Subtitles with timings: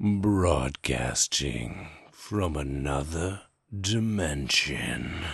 [0.00, 3.42] Broadcasting from another
[3.72, 5.24] dimension.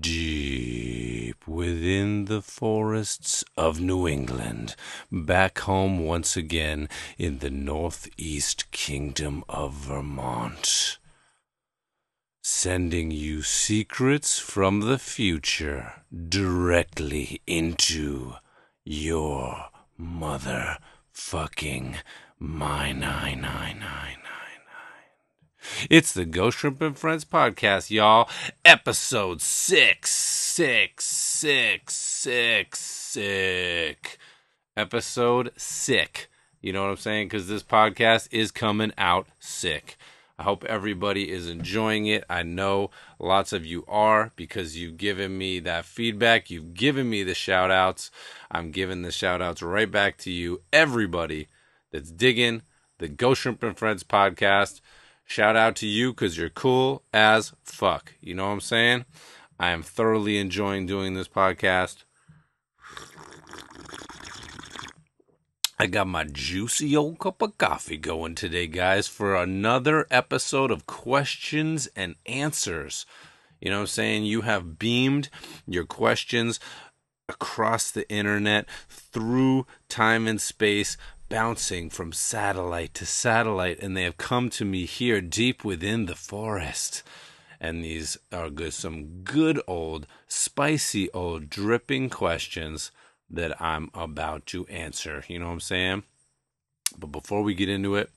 [0.00, 4.76] Deep within the forests of New England,
[5.10, 10.98] back home once again in the Northeast Kingdom of Vermont.
[12.42, 18.34] Sending you secrets from the future directly into
[18.84, 21.96] your motherfucking
[22.40, 25.88] my nine nine nine nine nine.
[25.90, 28.28] It's the Ghost Shrimp and Friends podcast, y'all.
[28.64, 34.18] Episode six, six, six, six, sick.
[34.76, 36.28] Episode sick.
[36.60, 37.26] You know what I'm saying?
[37.26, 39.96] Because this podcast is coming out sick.
[40.38, 42.22] I hope everybody is enjoying it.
[42.30, 46.50] I know lots of you are because you've given me that feedback.
[46.50, 48.12] You've given me the shout outs.
[48.48, 51.48] I'm giving the shout outs right back to you, everybody
[51.90, 52.62] that's digging
[52.98, 54.80] the Ghost Shrimp and Friends podcast.
[55.24, 58.14] Shout out to you because you're cool as fuck.
[58.20, 59.04] You know what I'm saying?
[59.60, 62.04] I am thoroughly enjoying doing this podcast.
[65.80, 70.86] I got my juicy old cup of coffee going today, guys, for another episode of
[70.86, 73.06] questions and answers.
[73.60, 74.24] You know what I'm saying?
[74.24, 75.28] You have beamed
[75.66, 76.58] your questions
[77.28, 80.96] across the internet through time and space
[81.28, 86.14] bouncing from satellite to satellite, and they have come to me here deep within the
[86.14, 87.02] forest.
[87.60, 92.90] And these are good, some good old, spicy old, dripping questions
[93.30, 95.24] that I'm about to answer.
[95.28, 96.02] You know what I'm saying?
[96.96, 98.10] But before we get into it,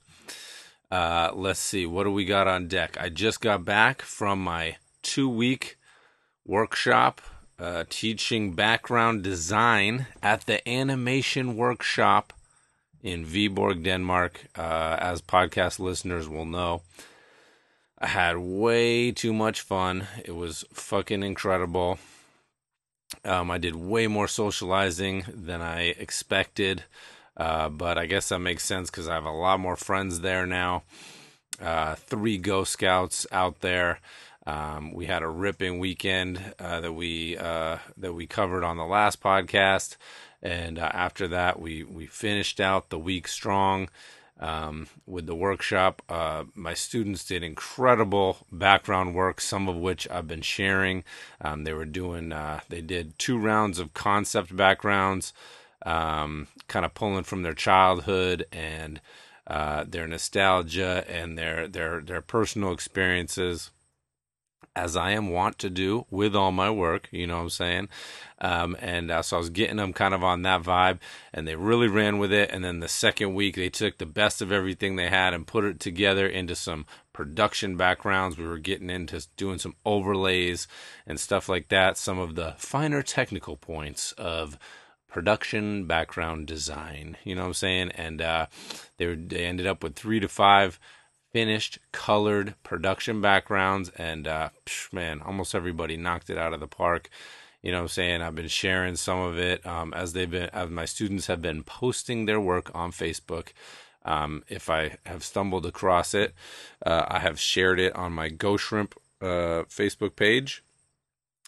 [0.90, 2.96] uh, let's see, what do we got on deck?
[3.00, 5.76] I just got back from my two week
[6.44, 7.20] workshop
[7.58, 12.32] uh, teaching background design at the animation workshop
[13.02, 14.46] in Viborg, Denmark.
[14.56, 16.82] Uh, as podcast listeners will know,
[17.98, 20.06] I had way too much fun.
[20.24, 21.98] It was fucking incredible.
[23.24, 26.84] Um, I did way more socializing than I expected,
[27.36, 30.46] uh, but I guess that makes sense because I have a lot more friends there
[30.46, 30.82] now.
[31.60, 34.00] Uh, three Ghost Scouts out there.
[34.46, 38.84] Um, we had a ripping weekend uh, that we uh, that we covered on the
[38.84, 39.96] last podcast,
[40.42, 43.88] and uh, after that, we we finished out the week strong
[44.40, 46.02] um, with the workshop.
[46.08, 51.04] Uh, my students did incredible background work, some of which I've been sharing.
[51.40, 55.32] Um, they were doing uh, they did two rounds of concept backgrounds,
[55.86, 59.00] um, kind of pulling from their childhood and
[59.46, 63.70] uh, their nostalgia and their their their personal experiences
[64.74, 67.88] as I am wont to do with all my work, you know what I'm saying?
[68.40, 70.98] Um, and uh, so I was getting them kind of on that vibe,
[71.32, 72.50] and they really ran with it.
[72.50, 75.64] And then the second week, they took the best of everything they had and put
[75.64, 78.38] it together into some production backgrounds.
[78.38, 80.66] We were getting into doing some overlays
[81.06, 84.58] and stuff like that, some of the finer technical points of
[85.12, 87.90] production background design, you know what I'm saying?
[87.90, 88.46] And uh,
[88.96, 90.80] they, were, they ended up with three to five
[91.32, 94.50] finished colored production backgrounds and uh,
[94.92, 97.08] man almost everybody knocked it out of the park
[97.62, 100.50] you know what i'm saying i've been sharing some of it um, as they've been
[100.52, 103.48] as my students have been posting their work on facebook
[104.04, 106.34] um, if i have stumbled across it
[106.84, 110.62] uh, i have shared it on my ghost shrimp uh, facebook page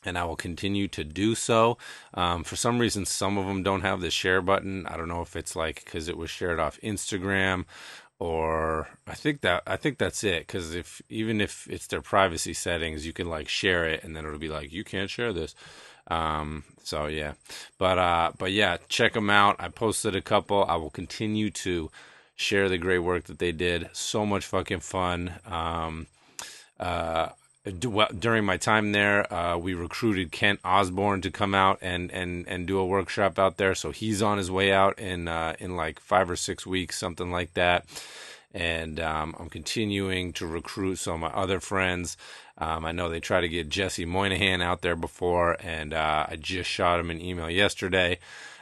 [0.07, 1.79] and I will continue to do so.
[2.13, 4.87] Um, for some reason, some of them don't have the share button.
[4.87, 7.65] I don't know if it's like because it was shared off Instagram
[8.19, 12.55] or I think that I think that's it because if even if it's their privacy
[12.55, 15.55] settings, you can like share it and then it'll be like you can't share this.
[16.09, 17.33] Um, so yeah,
[17.79, 19.57] but uh, but yeah, check them out.
[19.59, 20.65] I posted a couple.
[20.65, 21.91] I will continue to
[22.37, 23.89] share the great work that they did.
[23.93, 25.33] So much fucking fun.
[25.47, 26.07] Um,
[26.79, 27.31] uh,
[27.65, 32.67] during my time there, uh, we recruited Kent Osborne to come out and, and, and
[32.67, 33.75] do a workshop out there.
[33.75, 37.31] So he's on his way out in uh, in like five or six weeks, something
[37.31, 37.87] like that.
[38.53, 42.17] And um, I'm continuing to recruit some of my other friends.
[42.59, 46.37] Um, I know they tried to get Jesse Moynihan out there before, and uh, I
[46.37, 48.19] just shot him an email yesterday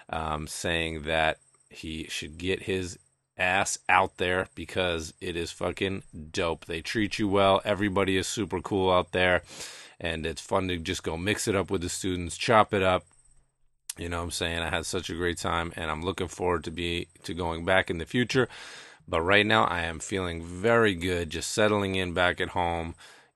[0.09, 1.39] um, saying that
[1.69, 2.99] he should get his
[3.37, 6.67] ass out there because it is fucking dope.
[6.67, 7.61] They treat you well.
[7.65, 9.43] Everybody is super cool out there.
[10.01, 13.05] And it's fun to just go mix it up with the students, chop it up.
[13.99, 14.61] You know what I'm saying?
[14.61, 17.91] I had such a great time and I'm looking forward to be to going back
[17.91, 18.49] in the future.
[19.07, 22.95] But right now I am feeling very good just settling in back at home,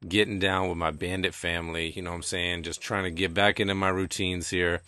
[0.09, 2.63] getting down with my bandit family, you know what I'm saying?
[2.63, 4.81] Just trying to get back into my routines here.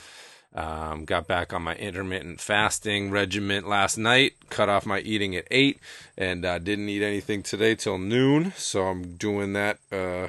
[0.54, 4.32] Um, got back on my intermittent fasting regiment last night.
[4.48, 5.78] Cut off my eating at eight,
[6.16, 8.52] and uh, didn't eat anything today till noon.
[8.56, 9.78] So I'm doing that.
[9.92, 10.28] Uh,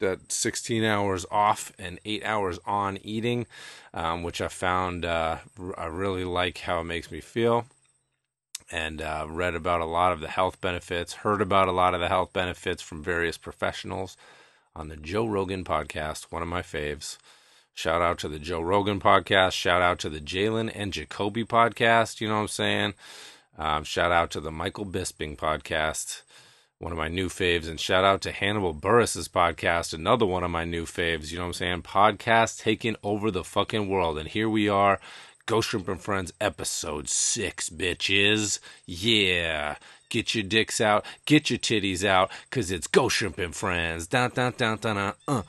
[0.00, 3.46] that 16 hours off and eight hours on eating,
[3.94, 5.36] um, which I found uh,
[5.76, 7.66] I really like how it makes me feel.
[8.72, 12.00] And uh, read about a lot of the health benefits, heard about a lot of
[12.00, 14.16] the health benefits from various professionals
[14.74, 17.18] on the Joe Rogan podcast, one of my faves.
[17.74, 19.52] Shout out to the Joe Rogan podcast.
[19.52, 22.20] Shout out to the Jalen and Jacoby podcast.
[22.20, 22.94] You know what I'm saying?
[23.56, 26.22] Um, shout out to the Michael Bisping podcast,
[26.78, 27.68] one of my new faves.
[27.68, 31.30] And shout out to Hannibal Buress's podcast, another one of my new faves.
[31.30, 31.82] You know what I'm saying?
[31.82, 34.18] Podcast taking over the fucking world.
[34.18, 35.00] And here we are.
[35.46, 38.60] Ghost Shrimp and Friends episode six, bitches.
[38.86, 39.76] Yeah.
[40.10, 44.08] Get your dicks out, get your titties out, cause it's Ghost Shrimp and Friends.
[44.08, 45.42] Down, down, down, down, uh, uh,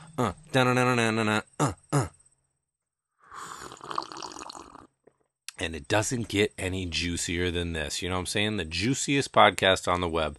[0.52, 2.08] down, down, down, down, down, uh, uh.
[5.58, 8.02] And it doesn't get any juicier than this.
[8.02, 8.58] You know what I'm saying?
[8.58, 10.38] The juiciest podcast on the web.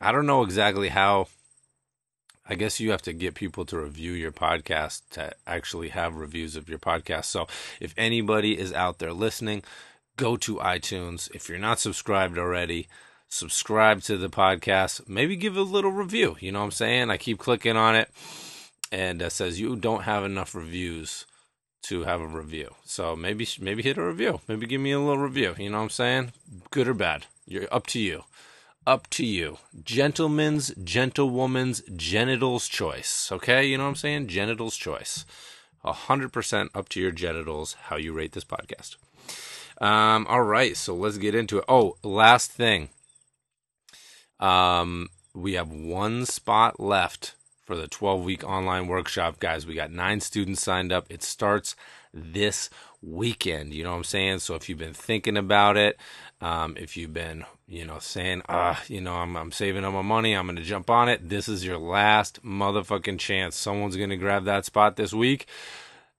[0.00, 1.28] I don't know exactly how.
[2.50, 6.56] I guess you have to get people to review your podcast to actually have reviews
[6.56, 7.26] of your podcast.
[7.26, 7.46] So
[7.78, 9.64] if anybody is out there listening,
[10.16, 11.30] go to iTunes.
[11.34, 12.88] If you're not subscribed already,
[13.28, 16.36] subscribe to the podcast, maybe give a little review.
[16.40, 17.10] You know what I'm saying?
[17.10, 18.10] I keep clicking on it
[18.90, 21.26] and it says you don't have enough reviews
[21.82, 22.74] to have a review.
[22.84, 24.40] So maybe maybe hit a review.
[24.48, 25.54] Maybe give me a little review.
[25.58, 26.32] You know what I'm saying?
[26.70, 27.26] Good or bad.
[27.46, 28.24] You're up to you.
[28.86, 29.58] Up to you.
[29.84, 33.30] Gentleman's, gentlewoman's, genitals choice.
[33.30, 33.66] Okay?
[33.66, 34.28] You know what I'm saying?
[34.28, 35.24] Genitals choice.
[35.84, 38.96] 100% up to your genitals how you rate this podcast.
[39.80, 41.64] Um, all right, so let's get into it.
[41.68, 42.88] Oh, last thing.
[44.40, 49.40] Um, we have one spot left for the 12 week online workshop.
[49.40, 51.06] Guys, we got nine students signed up.
[51.10, 51.76] It starts
[52.14, 52.70] this
[53.02, 53.74] weekend.
[53.74, 54.38] You know what I'm saying?
[54.40, 55.98] So if you've been thinking about it,
[56.40, 60.02] um, if you've been, you know, saying, ah, you know, I'm, I'm saving up my
[60.02, 63.56] money, I'm going to jump on it, this is your last motherfucking chance.
[63.56, 65.46] Someone's going to grab that spot this week.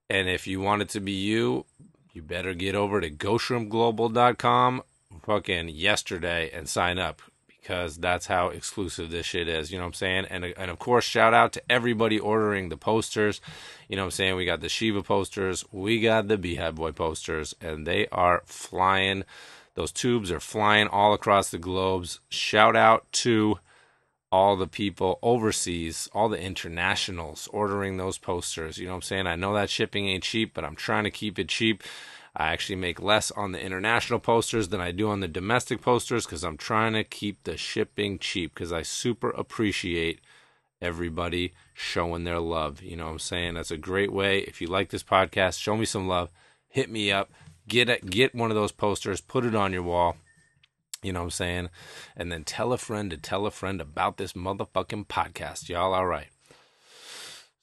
[0.08, 1.66] And if you want it to be you,
[2.12, 4.82] you better get over to ghostshrimpglobal.com
[5.24, 7.22] fucking yesterday and sign up
[7.60, 9.70] because that's how exclusive this shit is.
[9.70, 10.26] You know what I'm saying?
[10.30, 13.40] And and of course, shout out to everybody ordering the posters.
[13.88, 14.36] You know what I'm saying?
[14.36, 19.24] We got the Shiva posters, we got the Beehive Boy posters, and they are flying.
[19.74, 22.20] Those tubes are flying all across the globes.
[22.28, 23.58] Shout out to
[24.32, 28.78] all the people overseas, all the internationals ordering those posters.
[28.78, 29.26] You know what I'm saying?
[29.26, 31.82] I know that shipping ain't cheap, but I'm trying to keep it cheap.
[32.36, 36.24] I actually make less on the international posters than I do on the domestic posters
[36.24, 40.20] because I'm trying to keep the shipping cheap because I super appreciate
[40.80, 42.82] everybody showing their love.
[42.82, 43.54] You know what I'm saying?
[43.54, 44.40] That's a great way.
[44.40, 46.30] If you like this podcast, show me some love.
[46.68, 47.30] Hit me up.
[47.68, 50.16] Get it, get one of those posters, put it on your wall.
[51.02, 51.68] You know what I'm saying?
[52.16, 55.68] And then tell a friend to tell a friend about this motherfucking podcast.
[55.68, 56.28] Y'all all right.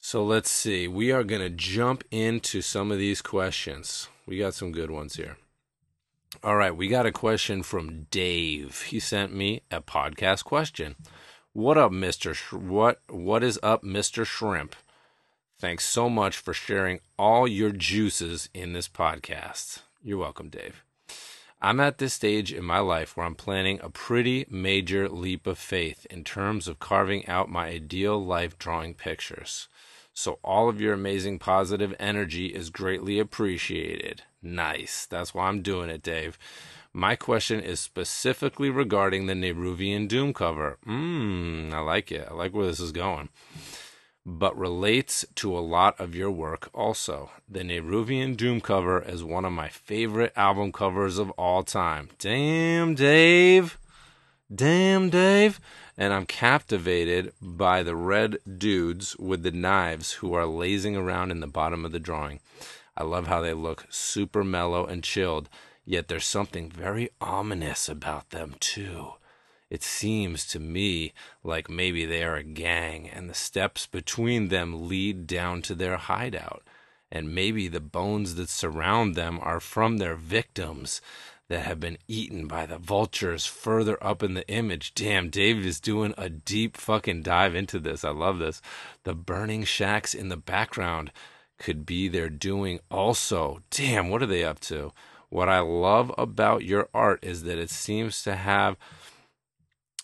[0.00, 0.86] So let's see.
[0.86, 4.08] We are going to jump into some of these questions.
[4.26, 5.36] We got some good ones here.
[6.42, 8.82] All right, we got a question from Dave.
[8.82, 10.94] He sent me a podcast question.
[11.52, 11.92] What up?
[11.92, 14.76] Sh- what What is up, Mister Shrimp?
[15.58, 19.80] Thanks so much for sharing all your juices in this podcast.
[20.02, 20.84] You're welcome, Dave.
[21.60, 25.58] I'm at this stage in my life where I'm planning a pretty major leap of
[25.58, 29.66] faith in terms of carving out my ideal life drawing pictures.
[30.18, 34.22] So all of your amazing positive energy is greatly appreciated.
[34.42, 35.06] Nice.
[35.06, 36.36] That's why I'm doing it, Dave.
[36.92, 40.78] My question is specifically regarding the Nehruvian Doom cover.
[40.84, 42.26] Mmm, I like it.
[42.28, 43.28] I like where this is going.
[44.26, 47.30] But relates to a lot of your work also.
[47.48, 52.08] The Nehruvian Doom cover is one of my favorite album covers of all time.
[52.18, 53.78] Damn, Dave.
[54.52, 55.60] Damn, Dave
[55.98, 61.40] and I'm captivated by the red dudes with the knives who are lazing around in
[61.40, 62.38] the bottom of the drawing.
[62.96, 65.48] I love how they look super mellow and chilled,
[65.84, 69.14] yet there's something very ominous about them, too.
[69.70, 71.12] It seems to me
[71.42, 75.96] like maybe they are a gang, and the steps between them lead down to their
[75.96, 76.62] hideout.
[77.10, 81.00] And maybe the bones that surround them are from their victims
[81.48, 84.94] that have been eaten by the vultures further up in the image.
[84.94, 88.04] Damn, David is doing a deep fucking dive into this.
[88.04, 88.60] I love this.
[89.04, 91.10] The burning shacks in the background
[91.58, 93.60] could be their doing also.
[93.70, 94.92] Damn, what are they up to?
[95.30, 98.76] What I love about your art is that it seems to have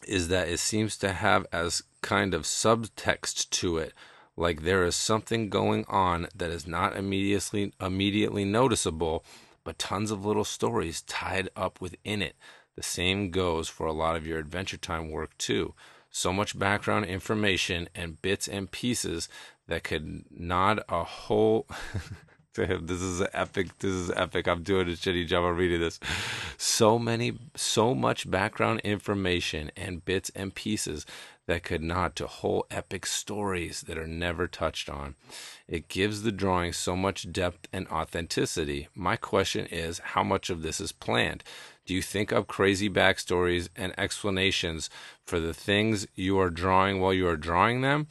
[0.06, 3.94] is that it seems to have as kind of subtext to it
[4.36, 9.24] like there is something going on that is not immediately immediately noticeable,
[9.64, 12.36] but tons of little stories tied up within it.
[12.76, 15.74] The same goes for a lot of your Adventure Time work too.
[16.10, 19.28] So much background information and bits and pieces
[19.66, 21.66] that could nod a whole.
[22.56, 23.76] This is epic.
[23.80, 24.46] This is epic.
[24.46, 25.98] I'm doing a shitty job of reading this.
[26.56, 31.04] So many, so much background information and bits and pieces
[31.46, 35.14] that could nod to whole epic stories that are never touched on.
[35.68, 38.88] It gives the drawing so much depth and authenticity.
[38.94, 41.44] My question is how much of this is planned?
[41.86, 44.88] Do you think up crazy backstories and explanations
[45.26, 48.06] for the things you are drawing while you are drawing them?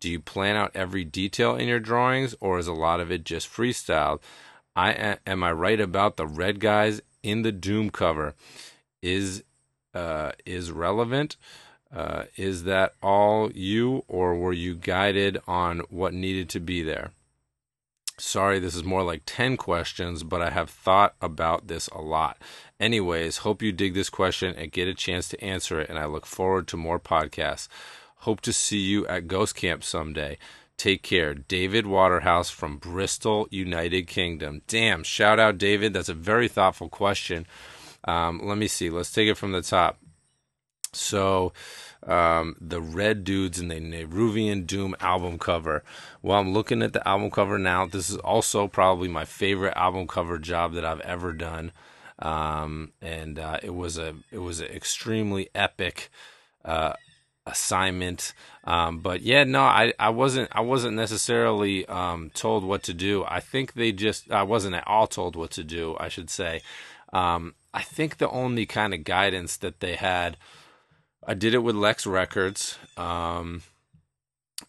[0.00, 3.24] Do you plan out every detail in your drawings, or is a lot of it
[3.24, 4.20] just freestyle?
[4.74, 8.34] I am I right about the red guys in the Doom cover?
[9.00, 9.44] Is
[9.94, 11.36] uh, is relevant?
[11.94, 17.10] Uh, is that all you, or were you guided on what needed to be there?
[18.18, 22.38] Sorry, this is more like 10 questions, but I have thought about this a lot.
[22.78, 26.06] Anyways, hope you dig this question and get a chance to answer it, and I
[26.06, 27.68] look forward to more podcasts.
[28.18, 30.38] Hope to see you at Ghost Camp someday.
[30.76, 31.34] Take care.
[31.34, 34.62] David Waterhouse from Bristol, United Kingdom.
[34.66, 35.92] Damn, shout out, David.
[35.92, 37.46] That's a very thoughtful question.
[38.04, 38.90] Um, let me see.
[38.90, 39.98] Let's take it from the top.
[40.92, 41.52] So,
[42.06, 45.82] um, the Red Dudes in the Nehruvian Doom album cover.
[46.20, 47.86] Well, I'm looking at the album cover now.
[47.86, 51.72] This is also probably my favorite album cover job that I've ever done.
[52.18, 56.10] Um, and uh, it was a it was an extremely epic
[56.64, 56.92] uh,
[57.46, 58.32] assignment.
[58.64, 63.24] Um, but yeah, no, I, I wasn't I wasn't necessarily um, told what to do.
[63.26, 65.96] I think they just I wasn't at all told what to do.
[65.98, 66.62] I should say.
[67.12, 70.36] Um, I think the only kind of guidance that they had,
[71.24, 73.62] I did it with Lex Records, um,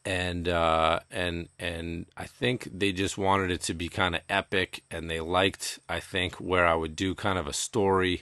[0.06, 4.84] and uh, and and I think they just wanted it to be kind of epic,
[4.92, 8.22] and they liked I think where I would do kind of a story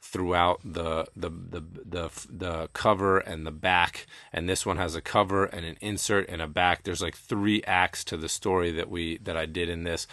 [0.00, 4.06] throughout the, the the the the cover and the back.
[4.32, 6.84] And this one has a cover and an insert and a back.
[6.84, 10.06] There's like three acts to the story that we that I did in this.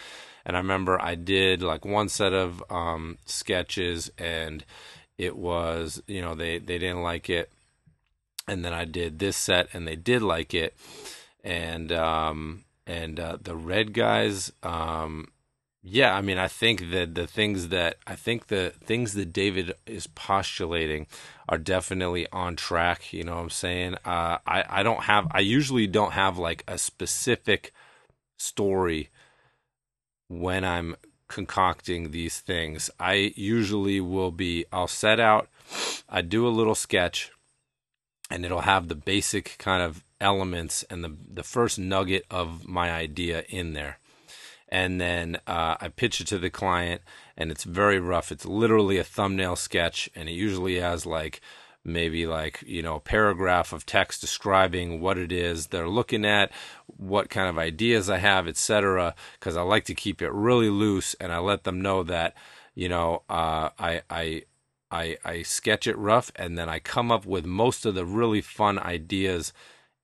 [0.44, 4.64] And I remember I did like one set of um, sketches and
[5.18, 7.50] it was you know they they didn't like it
[8.50, 10.74] and then I did this set and they did like it
[11.42, 15.28] and um and uh, the red guys um
[15.82, 19.74] yeah, I mean, I think that the things that I think the things that David
[19.86, 21.06] is postulating
[21.48, 23.14] are definitely on track.
[23.14, 23.94] You know what I'm saying?
[24.04, 27.72] Uh, I I don't have I usually don't have like a specific
[28.38, 29.08] story
[30.28, 30.96] when I'm
[31.28, 32.90] concocting these things.
[33.00, 35.48] I usually will be I'll set out,
[36.10, 37.32] I do a little sketch,
[38.30, 42.90] and it'll have the basic kind of elements and the the first nugget of my
[42.90, 43.98] idea in there
[44.70, 47.02] and then uh, I pitch it to the client,
[47.36, 48.30] and it's very rough.
[48.30, 51.40] It's literally a thumbnail sketch, and it usually has like
[51.82, 56.52] maybe like you know a paragraph of text describing what it is they're looking at
[56.86, 61.14] what kind of ideas i have etc because i like to keep it really loose
[61.14, 62.34] and i let them know that
[62.74, 64.42] you know uh, I, I
[64.90, 68.40] i i sketch it rough and then i come up with most of the really
[68.40, 69.52] fun ideas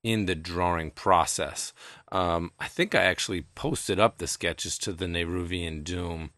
[0.03, 1.73] in the drawing process
[2.13, 6.31] um, I think I actually posted up the sketches to the Nehruvian Doom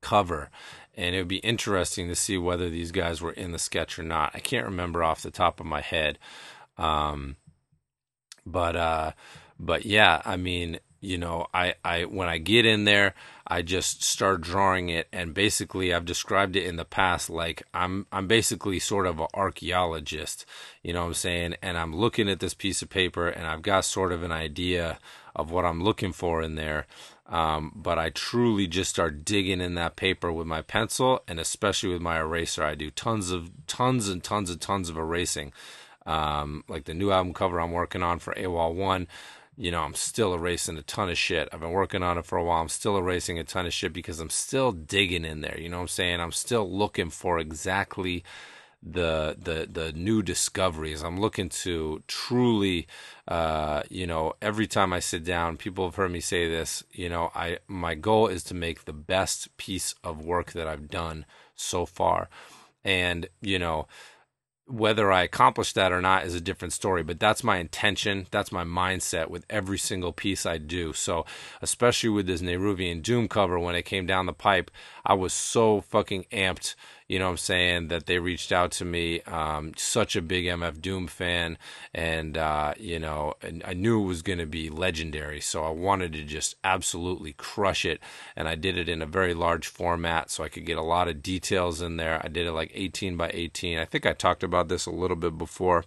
[0.00, 0.50] cover,
[0.96, 4.02] and it would be interesting to see whether these guys were in the sketch or
[4.02, 4.32] not.
[4.34, 6.18] I can't remember off the top of my head,
[6.76, 7.36] um,
[8.44, 9.12] but uh,
[9.58, 13.14] but yeah, I mean, you know, I, I when I get in there,
[13.46, 18.06] I just start drawing it, and basically, I've described it in the past like I'm
[18.10, 20.46] I'm basically sort of an archaeologist,
[20.82, 21.54] you know what I'm saying?
[21.62, 24.98] And I'm looking at this piece of paper, and I've got sort of an idea
[25.36, 26.86] of what I'm looking for in there.
[27.26, 31.90] Um, but I truly just start digging in that paper with my pencil, and especially
[31.90, 32.64] with my eraser.
[32.64, 35.52] I do tons of tons and tons and tons of erasing.
[36.06, 39.08] Um, like the new album cover I'm working on for AWOL One
[39.56, 41.48] you know, I'm still erasing a ton of shit.
[41.52, 42.60] I've been working on it for a while.
[42.60, 45.58] I'm still erasing a ton of shit because I'm still digging in there.
[45.58, 46.20] You know what I'm saying?
[46.20, 48.24] I'm still looking for exactly
[48.82, 51.02] the the the new discoveries.
[51.02, 52.86] I'm looking to truly,
[53.26, 56.84] uh, you know, every time I sit down, people have heard me say this.
[56.92, 60.90] You know, I my goal is to make the best piece of work that I've
[60.90, 62.28] done so far,
[62.84, 63.86] and you know
[64.66, 68.26] whether I accomplish that or not is a different story, but that's my intention.
[68.30, 70.92] That's my mindset with every single piece I do.
[70.92, 71.26] So,
[71.60, 74.70] especially with this Nehruvian Doom cover, when it came down the pipe,
[75.04, 76.74] I was so fucking amped
[77.08, 79.20] you know what I'm saying, that they reached out to me.
[79.22, 81.58] Um, such a big MF Doom fan,
[81.92, 85.70] and uh, you know, and I knew it was going to be legendary, so I
[85.70, 88.00] wanted to just absolutely crush it,
[88.36, 91.08] and I did it in a very large format, so I could get a lot
[91.08, 92.20] of details in there.
[92.24, 93.78] I did it like 18 by 18.
[93.78, 95.84] I think I talked about this a little bit before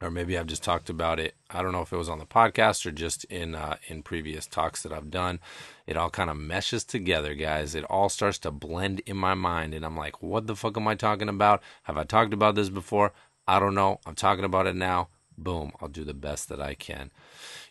[0.00, 1.34] or maybe I've just talked about it.
[1.50, 4.46] I don't know if it was on the podcast or just in uh, in previous
[4.46, 5.40] talks that I've done.
[5.88, 7.74] It all kind of meshes together, guys.
[7.74, 10.86] It all starts to blend in my mind, and I'm like, "What the fuck am
[10.86, 11.62] I talking about?
[11.84, 13.12] Have I talked about this before?
[13.48, 13.98] I don't know.
[14.06, 15.08] I'm talking about it now.
[15.36, 15.72] Boom!
[15.80, 17.10] I'll do the best that I can."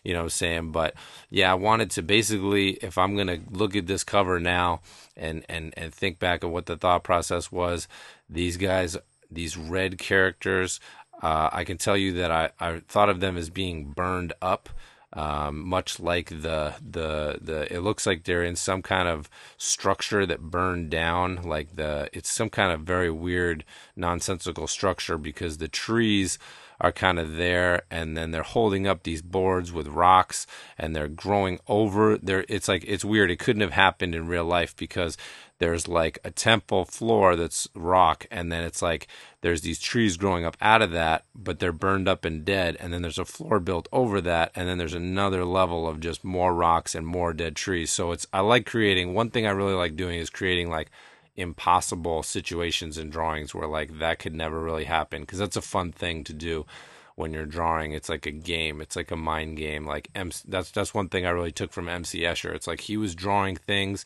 [0.02, 0.72] You know what I'm saying?
[0.72, 0.94] But
[1.30, 4.80] yeah, I wanted to basically, if I'm gonna look at this cover now
[5.16, 7.86] and and and think back of what the thought process was,
[8.28, 8.96] these guys
[9.30, 10.80] these red characters
[11.22, 14.68] uh, I can tell you that I, I thought of them as being burned up,
[15.12, 17.72] um, much like the the the.
[17.72, 21.42] It looks like they're in some kind of structure that burned down.
[21.42, 23.64] Like the it's some kind of very weird
[23.96, 26.38] nonsensical structure because the trees
[26.80, 30.46] are kind of there and then they're holding up these boards with rocks
[30.76, 34.44] and they're growing over there it's like it's weird it couldn't have happened in real
[34.44, 35.16] life because
[35.58, 39.08] there's like a temple floor that's rock and then it's like
[39.40, 42.92] there's these trees growing up out of that but they're burned up and dead and
[42.92, 46.54] then there's a floor built over that and then there's another level of just more
[46.54, 47.90] rocks and more dead trees.
[47.90, 50.90] So it's i like creating one thing i really like doing is creating like
[51.36, 55.92] impossible situations and drawings where like that could never really happen because that's a fun
[55.92, 56.66] thing to do
[57.14, 57.92] when you're drawing.
[57.92, 58.80] It's like a game.
[58.80, 59.84] It's like a mind game.
[59.86, 62.54] Like M- that's that's one thing i really took from mc escher.
[62.54, 64.04] It's like he was drawing things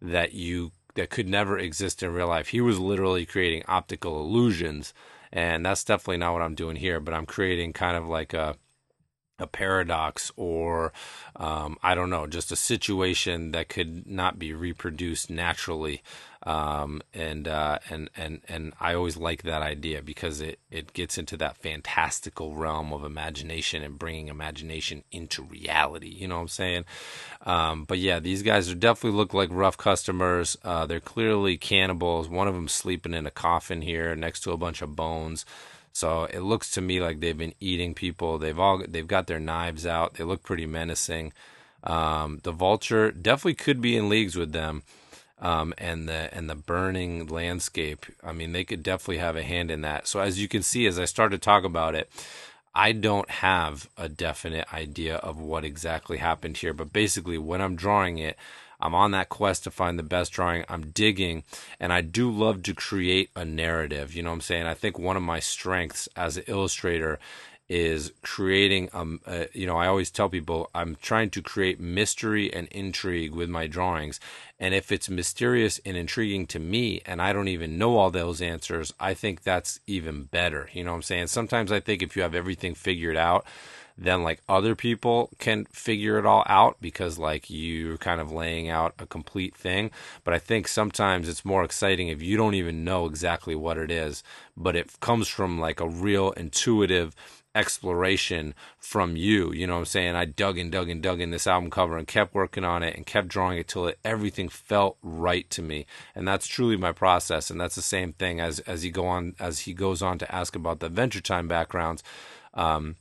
[0.00, 2.48] that you that could never exist in real life.
[2.48, 4.92] He was literally creating optical illusions,
[5.32, 7.00] and that's definitely not what I'm doing here.
[7.00, 8.56] But I'm creating kind of like a
[9.38, 10.92] a paradox or
[11.36, 16.02] um, I don't know, just a situation that could not be reproduced naturally.
[16.44, 21.18] Um, and uh, and and and I always like that idea because it it gets
[21.18, 26.08] into that fantastical realm of imagination and bringing imagination into reality.
[26.08, 26.84] You know what I'm saying?
[27.44, 30.56] Um, but yeah, these guys are definitely look like rough customers.
[30.62, 32.28] Uh, they're clearly cannibals.
[32.28, 35.44] One of them sleeping in a coffin here next to a bunch of bones.
[35.92, 38.38] So it looks to me like they've been eating people.
[38.38, 40.14] They've all they've got their knives out.
[40.14, 41.32] They look pretty menacing.
[41.82, 44.84] Um, the vulture definitely could be in leagues with them.
[45.40, 48.06] Um, and the and the burning landscape.
[48.24, 50.08] I mean, they could definitely have a hand in that.
[50.08, 52.10] So as you can see, as I start to talk about it,
[52.74, 56.72] I don't have a definite idea of what exactly happened here.
[56.72, 58.36] But basically, when I'm drawing it,
[58.80, 60.64] I'm on that quest to find the best drawing.
[60.68, 61.42] I'm digging,
[61.80, 64.14] and I do love to create a narrative.
[64.14, 64.66] You know what I'm saying?
[64.66, 67.18] I think one of my strengths as an illustrator
[67.68, 72.52] is creating um uh, you know I always tell people I'm trying to create mystery
[72.52, 74.20] and intrigue with my drawings.
[74.60, 78.40] And if it's mysterious and intriguing to me and I don't even know all those
[78.40, 80.70] answers I think that's even better.
[80.72, 81.26] You know what I'm saying?
[81.26, 83.44] Sometimes I think if you have everything figured out
[84.00, 88.70] then like other people can figure it all out because like you're kind of laying
[88.70, 89.90] out a complete thing.
[90.24, 93.90] But i think sometimes it's more exciting if you don't even know exactly what it
[93.90, 94.22] is
[94.56, 97.14] but it comes from like a real intuitive
[97.58, 99.52] exploration from you.
[99.52, 100.14] You know what I'm saying?
[100.14, 102.94] I dug and dug and dug in this album cover and kept working on it
[102.96, 105.84] and kept drawing it till it, everything felt right to me.
[106.14, 107.50] And that's truly my process.
[107.50, 110.34] And that's the same thing as as he go on as he goes on to
[110.34, 112.02] ask about the Adventure Time backgrounds.
[112.54, 112.96] Um,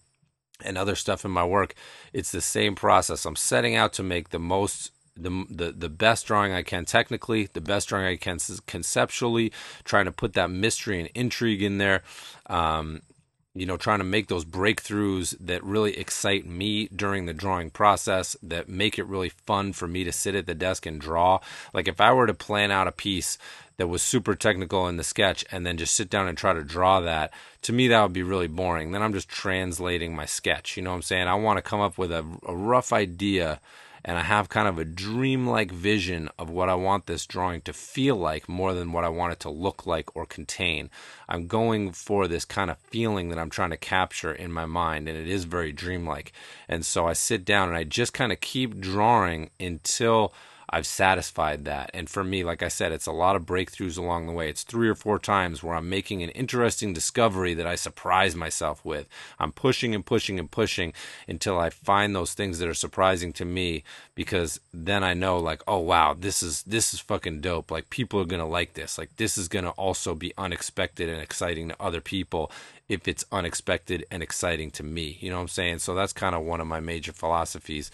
[0.66, 1.76] and other stuff in my work,
[2.14, 3.26] it's the same process.
[3.26, 7.50] I'm setting out to make the most the, the the best drawing I can technically,
[7.54, 9.52] the best drawing I can conceptually,
[9.84, 12.04] trying to put that mystery and intrigue in there.
[12.48, 13.02] Um,
[13.60, 18.36] you know, trying to make those breakthroughs that really excite me during the drawing process,
[18.44, 21.40] that make it really fun for me to sit at the desk and draw.
[21.74, 23.38] Like if I were to plan out a piece
[23.78, 26.64] that was super technical in the sketch and then just sit down and try to
[26.64, 27.32] draw that,
[27.64, 28.92] to me that would be really boring.
[28.92, 30.78] Then I'm just translating my sketch.
[30.78, 31.28] You know what I'm saying?
[31.28, 33.60] I want to come up with a, a rough idea
[34.08, 37.74] and I have kind of a dreamlike vision of what I want this drawing to
[37.74, 40.90] feel like more than what I want it to look like or contain.
[41.28, 45.10] I'm going for this kind of feeling that I'm trying to capture in my mind,
[45.10, 46.32] and it is very dreamlike.
[46.70, 50.34] And so I sit down and I just kind of keep drawing until
[50.70, 51.92] I've satisfied that.
[51.94, 54.50] And for me, like I said, it's a lot of breakthroughs along the way.
[54.50, 58.84] It's three or four times where I'm making an interesting discovery that I surprise myself
[58.84, 59.08] with.
[59.40, 60.92] I'm pushing and pushing and pushing
[61.28, 65.62] until I find those things that are surprising to me because then I know like,
[65.68, 67.72] oh wow, this is this is fucking dope.
[67.72, 68.98] Like people are going to like this.
[68.98, 72.52] Like this is going to also be unexpected and exciting to other people
[72.90, 75.18] if it's unexpected and exciting to me.
[75.20, 75.80] You know what I'm saying?
[75.80, 77.92] So that's kind of one of my major philosophies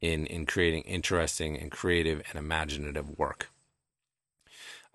[0.00, 3.50] in in creating interesting and creative and imaginative work.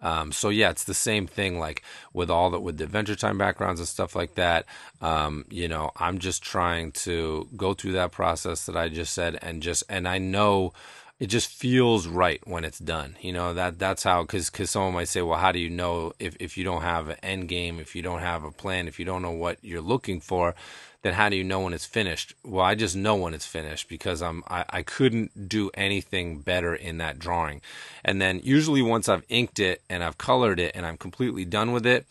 [0.01, 1.59] Um, so yeah, it's the same thing.
[1.59, 1.83] Like
[2.13, 4.65] with all that, with the Adventure Time backgrounds and stuff like that.
[4.99, 9.37] Um, you know, I'm just trying to go through that process that I just said,
[9.41, 10.73] and just and I know
[11.19, 13.15] it just feels right when it's done.
[13.21, 16.13] You know that that's how because because someone might say, well, how do you know
[16.19, 18.97] if if you don't have an end game, if you don't have a plan, if
[18.97, 20.55] you don't know what you're looking for,
[21.01, 22.33] then how do you know when it's finished?
[22.43, 26.75] Well, I just know when it's finished because I'm I, I couldn't do anything better
[26.75, 27.61] in that drawing.
[28.03, 31.71] And then usually once I've inked it and I've colored it and I'm completely done
[31.71, 32.05] with it,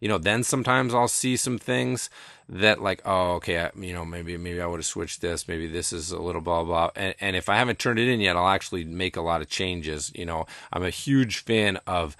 [0.00, 2.08] you know, then sometimes I'll see some things
[2.48, 5.66] that like, oh, okay, I, you know, maybe maybe I would have switched this, maybe
[5.66, 6.90] this is a little blah blah.
[6.96, 9.48] And and if I haven't turned it in yet, I'll actually make a lot of
[9.48, 10.10] changes.
[10.14, 12.16] You know, I'm a huge fan of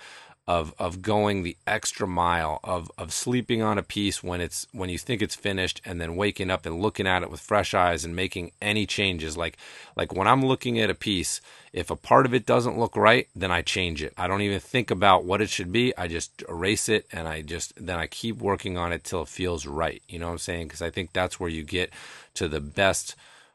[0.50, 4.90] of of going the extra mile of of sleeping on a piece when it's when
[4.90, 8.04] you think it's finished and then waking up and looking at it with fresh eyes
[8.04, 9.36] and making any changes.
[9.36, 9.56] Like
[9.94, 11.40] like when I'm looking at a piece
[11.72, 14.12] if a part of it doesn't look right then I change it.
[14.16, 15.96] I don't even think about what it should be.
[15.96, 19.28] I just erase it and I just then I keep working on it till it
[19.28, 20.02] feels right.
[20.08, 20.66] You know what I'm saying?
[20.66, 21.92] Because I think that's where you get
[22.34, 23.14] to the best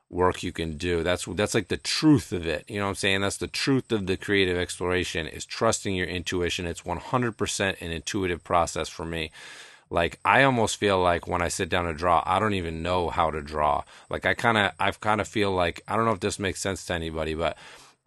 [0.10, 1.04] work you can do.
[1.04, 2.66] That's that's like the truth of it.
[2.68, 3.22] You know what I'm saying?
[3.22, 6.66] That's the truth of the creative exploration is trusting your intuition.
[6.66, 9.32] It's 100% an intuitive process for me.
[9.90, 13.10] Like I almost feel like when I sit down to draw, I don't even know
[13.10, 13.84] how to draw.
[14.10, 16.60] Like I kind of I've kind of feel like I don't know if this makes
[16.60, 17.58] sense to anybody, but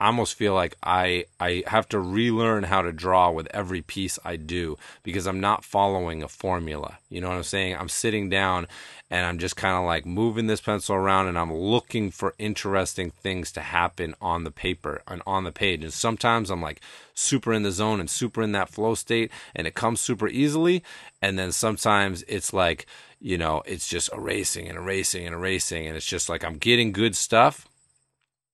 [0.01, 4.19] I almost feel like I I have to relearn how to draw with every piece
[4.25, 6.99] I do because I'm not following a formula.
[7.09, 7.77] You know what I'm saying?
[7.77, 8.69] I'm sitting down
[9.11, 13.11] and I'm just kind of like moving this pencil around and I'm looking for interesting
[13.11, 15.83] things to happen on the paper and on the page.
[15.83, 16.81] And sometimes I'm like
[17.15, 20.85] super in the zone and super in that flow state and it comes super easily.
[21.21, 22.87] And then sometimes it's like,
[23.21, 26.93] you know, it's just erasing and erasing and erasing and it's just like I'm getting
[26.93, 27.67] good stuff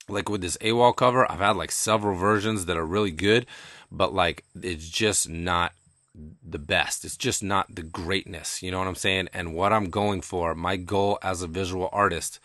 [0.08, 3.46] like with this AWOL cover, I've had like several versions that are really good,
[3.90, 5.72] but like it's just not
[6.14, 7.04] the best.
[7.04, 8.62] It's just not the greatness.
[8.62, 9.28] You know what I'm saying?
[9.32, 12.38] And what I'm going for, my goal as a visual artist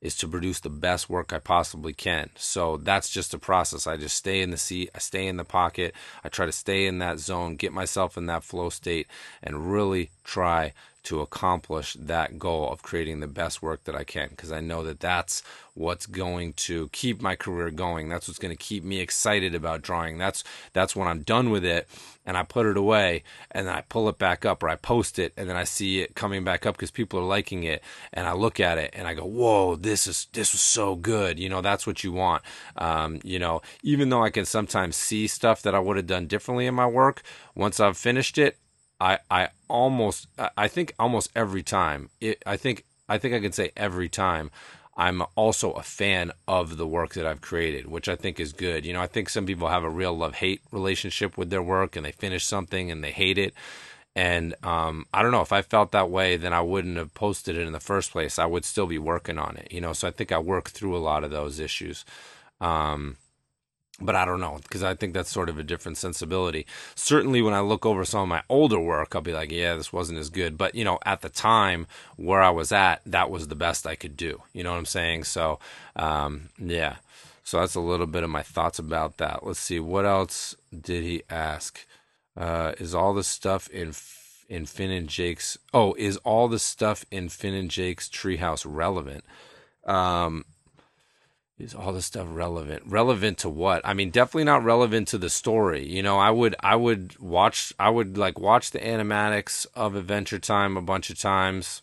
[0.00, 2.30] is to produce the best work I possibly can.
[2.36, 3.86] So that's just a process.
[3.86, 5.94] I just stay in the seat, I stay in the pocket,
[6.24, 9.06] I try to stay in that zone, get myself in that flow state,
[9.42, 14.28] and really try to accomplish that goal of creating the best work that I can
[14.30, 15.42] because I know that that's
[15.74, 18.08] what's going to keep my career going.
[18.08, 20.18] That's what's going to keep me excited about drawing.
[20.18, 21.88] That's that's when I'm done with it
[22.26, 25.18] and I put it away and then I pull it back up or I post
[25.18, 27.82] it and then I see it coming back up because people are liking it
[28.12, 31.38] and I look at it and I go, "Whoa, this is this was so good."
[31.38, 32.42] You know, that's what you want.
[32.76, 36.26] Um, you know, even though I can sometimes see stuff that I would have done
[36.26, 37.22] differently in my work,
[37.54, 38.58] once I've finished it,
[39.00, 43.52] I I almost I think almost every time it, I think I think I can
[43.52, 44.50] say every time
[44.96, 48.84] I'm also a fan of the work that I've created, which I think is good.
[48.84, 51.96] You know, I think some people have a real love hate relationship with their work
[51.96, 53.54] and they finish something and they hate it.
[54.16, 57.56] And um, I don't know if I felt that way, then I wouldn't have posted
[57.56, 58.38] it in the first place.
[58.38, 59.92] I would still be working on it, you know.
[59.92, 62.04] So I think I work through a lot of those issues.
[62.60, 63.16] Um,
[64.00, 66.66] but I don't know because I think that's sort of a different sensibility.
[66.94, 69.92] Certainly, when I look over some of my older work, I'll be like, "Yeah, this
[69.92, 71.86] wasn't as good." But you know, at the time
[72.16, 74.42] where I was at, that was the best I could do.
[74.52, 75.24] You know what I'm saying?
[75.24, 75.58] So,
[75.96, 76.96] um, yeah.
[77.44, 79.44] So that's a little bit of my thoughts about that.
[79.44, 81.84] Let's see what else did he ask.
[82.36, 83.92] Uh, is all the stuff in
[84.48, 85.58] in Finn and Jake's?
[85.72, 89.24] Oh, is all the stuff in Finn and Jake's treehouse relevant?
[89.84, 90.44] Um,
[91.60, 92.82] is all this stuff relevant.
[92.86, 93.82] Relevant to what?
[93.84, 95.86] I mean definitely not relevant to the story.
[95.86, 100.38] You know i would i would watch i would like watch the animatics of adventure
[100.38, 101.82] time a bunch of times.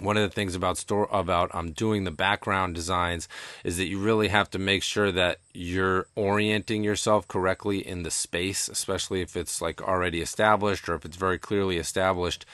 [0.00, 3.28] One of the things about store about I'm um, doing the background designs
[3.62, 8.10] is that you really have to make sure that you're orienting yourself correctly in the
[8.10, 12.44] space especially if it's like already established or if it's very clearly established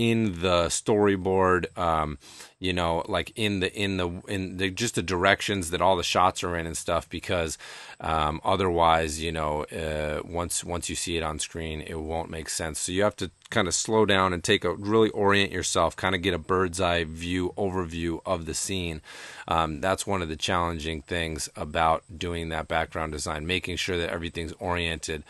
[0.00, 2.16] in the storyboard um,
[2.58, 6.02] you know like in the in the in the just the directions that all the
[6.02, 7.58] shots are in and stuff because
[8.00, 12.48] um, otherwise you know uh, once once you see it on screen it won't make
[12.48, 12.78] sense.
[12.78, 16.14] So you have to kind of slow down and take a really orient yourself kind
[16.14, 19.02] of get a bird's eye view overview of the scene.
[19.48, 24.08] Um, that's one of the challenging things about doing that background design making sure that
[24.08, 25.24] everything's oriented.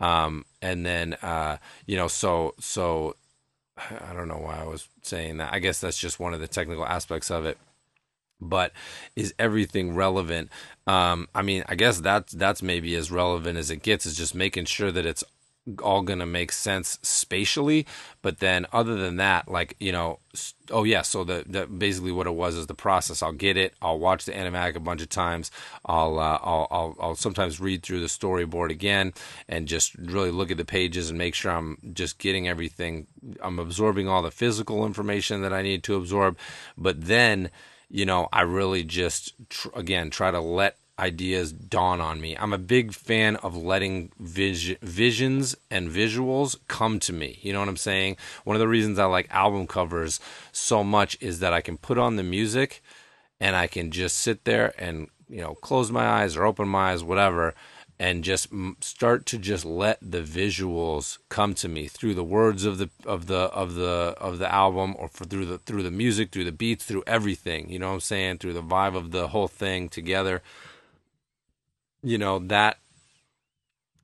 [0.00, 3.16] Um, and then uh, you know so so
[4.08, 5.52] I don't know why I was saying that.
[5.52, 7.58] I guess that's just one of the technical aspects of it.
[8.40, 8.72] But
[9.16, 10.50] is everything relevant?
[10.86, 14.06] Um, I mean, I guess that's that's maybe as relevant as it gets.
[14.06, 15.24] Is just making sure that it's
[15.82, 17.86] all going to make sense spatially
[18.20, 20.18] but then other than that like you know
[20.70, 23.22] oh yeah so the, the basically what it was is the process.
[23.22, 25.50] I'll get it i'll watch the animatic a bunch of times
[25.86, 29.14] i'll uh, I'll, I'll i'll sometimes read through the storyboard again
[29.48, 33.06] and just really look at the pages and make sure i'm just getting everything
[33.42, 36.36] i'm absorbing all the physical information that i need to absorb.
[36.76, 37.50] But then
[37.88, 42.36] you know i really just tr- again try to let ideas dawn on me.
[42.36, 47.38] I'm a big fan of letting vis- visions and visuals come to me.
[47.42, 48.16] You know what I'm saying?
[48.44, 50.20] One of the reasons I like album covers
[50.52, 52.82] so much is that I can put on the music
[53.40, 56.92] and I can just sit there and, you know, close my eyes or open my
[56.92, 57.54] eyes, whatever,
[57.98, 58.48] and just
[58.80, 63.26] start to just let the visuals come to me through the words of the of
[63.26, 66.52] the of the of the album or for, through the through the music, through the
[66.52, 67.68] beats, through everything.
[67.70, 68.38] You know what I'm saying?
[68.38, 70.42] Through the vibe of the whole thing together
[72.04, 72.76] you know that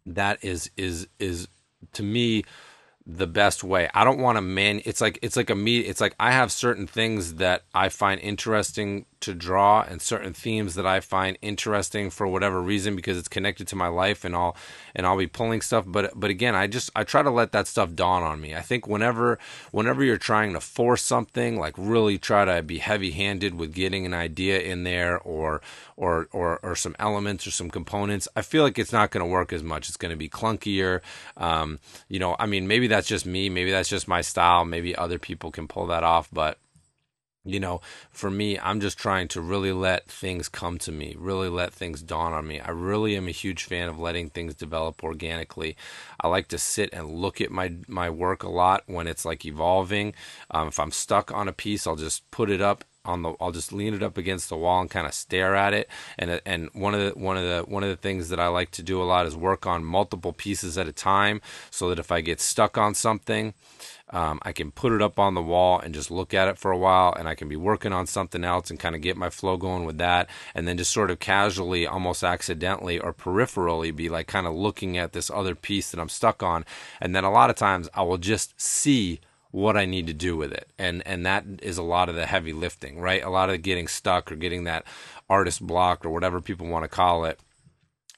[0.06, 1.46] that is is is
[1.92, 2.42] to me
[3.06, 3.88] the best way.
[3.94, 6.52] I don't want to man it's like it's like a me it's like I have
[6.52, 12.10] certain things that I find interesting to draw and certain themes that I find interesting
[12.10, 14.56] for whatever reason because it's connected to my life and I'll
[14.94, 17.66] and I'll be pulling stuff but but again I just I try to let that
[17.66, 18.54] stuff dawn on me.
[18.54, 19.38] I think whenever
[19.72, 24.14] whenever you're trying to force something like really try to be heavy-handed with getting an
[24.14, 25.62] idea in there or
[25.96, 29.30] or or or some elements or some components, I feel like it's not going to
[29.30, 29.88] work as much.
[29.88, 31.00] It's going to be clunkier.
[31.36, 34.94] Um, you know, I mean maybe that's just me, maybe that's just my style, maybe
[34.94, 36.58] other people can pull that off, but
[37.44, 41.48] you know, for me, I'm just trying to really let things come to me, really
[41.48, 42.60] let things dawn on me.
[42.60, 45.76] I really am a huge fan of letting things develop organically.
[46.20, 49.46] I like to sit and look at my my work a lot when it's like
[49.46, 50.14] evolving.
[50.50, 53.52] Um, if I'm stuck on a piece, I'll just put it up on the I'll
[53.52, 55.88] just lean it up against the wall and kind of stare at it.
[56.18, 58.70] And and one of the one of the one of the things that I like
[58.72, 62.12] to do a lot is work on multiple pieces at a time so that if
[62.12, 63.54] I get stuck on something
[64.12, 66.70] um, I can put it up on the wall and just look at it for
[66.70, 69.30] a while, and I can be working on something else and kind of get my
[69.30, 74.08] flow going with that, and then just sort of casually, almost accidentally or peripherally, be
[74.08, 76.64] like kind of looking at this other piece that I'm stuck on,
[77.00, 80.36] and then a lot of times I will just see what I need to do
[80.36, 83.22] with it, and and that is a lot of the heavy lifting, right?
[83.22, 84.84] A lot of getting stuck or getting that
[85.28, 87.40] artist block or whatever people want to call it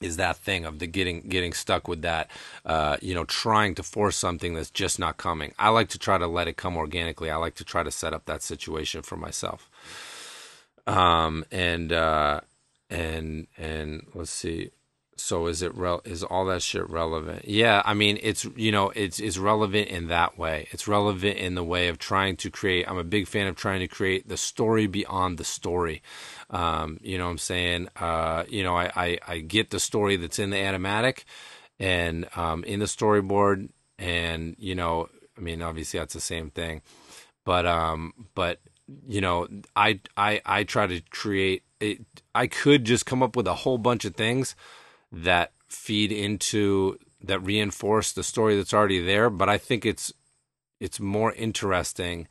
[0.01, 2.29] is that thing of the getting getting stuck with that
[2.65, 5.53] uh, you know trying to force something that's just not coming.
[5.57, 7.29] I like to try to let it come organically.
[7.29, 9.69] I like to try to set up that situation for myself.
[10.85, 12.41] Um and uh
[12.89, 14.71] and and let's see
[15.17, 17.45] so is it rel- is all that shit relevant?
[17.45, 20.67] Yeah i mean it's you know it's it's relevant in that way.
[20.71, 23.79] It's relevant in the way of trying to create i'm a big fan of trying
[23.79, 26.01] to create the story beyond the story.
[26.49, 27.89] Um, you know what i'm saying?
[27.95, 31.23] Uh, you know I, I, I get the story that's in the animatic
[31.79, 36.81] and um, in the storyboard and you know i mean obviously that's the same thing.
[37.45, 38.59] But um but
[39.07, 42.01] you know i i i try to create it
[42.35, 44.55] i could just come up with a whole bunch of things
[45.13, 50.11] that feed into that reinforce the story that's already there but i think it's
[50.79, 52.27] it's more interesting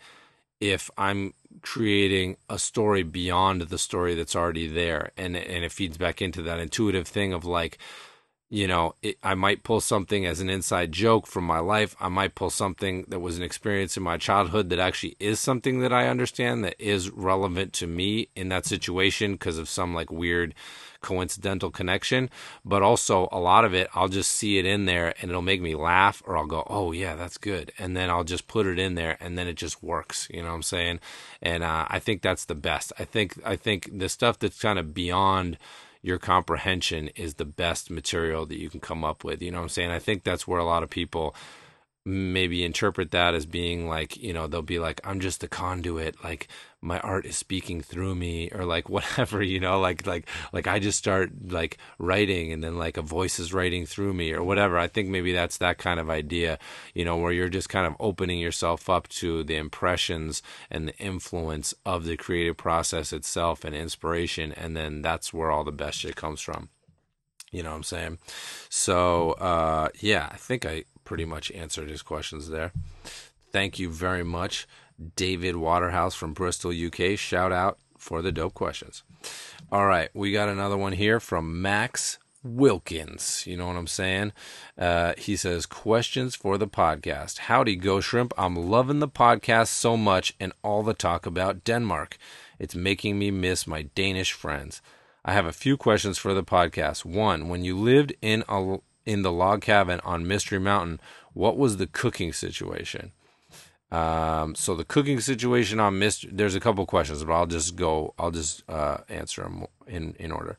[0.61, 5.97] if i'm creating a story beyond the story that's already there and and it feeds
[5.97, 7.79] back into that intuitive thing of like
[8.53, 11.97] you know, it, I might pull something as an inside joke from my life.
[11.99, 15.81] I might pull something that was an experience in my childhood that actually is something
[15.81, 20.13] that I understand that is relevant to me in that situation because of some like
[20.13, 20.55] weird
[21.03, 22.31] coincidental connection.
[22.65, 25.61] But also, a lot of it, I'll just see it in there and it'll make
[25.61, 27.73] me laugh, or I'll go, oh, yeah, that's good.
[27.79, 30.29] And then I'll just put it in there and then it just works.
[30.31, 31.01] You know what I'm saying?
[31.43, 32.93] And uh, I think that's the best.
[32.99, 35.59] I think, I think the stuff that's kind of beyond
[36.03, 39.41] your comprehension is the best material that you can come up with.
[39.41, 39.91] You know what I'm saying?
[39.91, 41.35] I think that's where a lot of people
[42.05, 46.23] maybe interpret that as being like, you know, they'll be like, I'm just a conduit,
[46.25, 46.49] like
[46.83, 50.79] my art is speaking through me, or like whatever, you know, like like like I
[50.79, 54.79] just start like writing and then like a voice is writing through me or whatever.
[54.79, 56.59] I think maybe that's that kind of idea,
[56.95, 60.97] you know, where you're just kind of opening yourself up to the impressions and the
[60.99, 65.99] influence of the creative process itself and inspiration, and then that's where all the best
[65.99, 66.69] shit comes from.
[67.53, 68.19] You know what I'm saying?
[68.69, 72.73] So uh, yeah, I think I pretty much answered his questions there.
[73.53, 74.67] Thank you very much,
[75.17, 77.19] David Waterhouse from Bristol, UK.
[77.19, 79.03] Shout out for the dope questions.
[79.71, 83.45] All right, we got another one here from Max Wilkins.
[83.47, 84.33] You know what I'm saying?
[84.77, 87.39] Uh, he says, Questions for the podcast.
[87.39, 88.33] Howdy, Go Shrimp.
[88.37, 92.19] I'm loving the podcast so much and all the talk about Denmark.
[92.59, 94.83] It's making me miss my Danish friends.
[95.25, 97.05] I have a few questions for the podcast.
[97.05, 101.01] One, when you lived in a in the log cabin on Mystery Mountain,
[101.33, 103.13] what was the cooking situation?
[103.93, 108.15] Um, so the cooking situation on Mystery, there's a couple questions, but I'll just go,
[108.19, 110.57] I'll just uh, answer them in in order.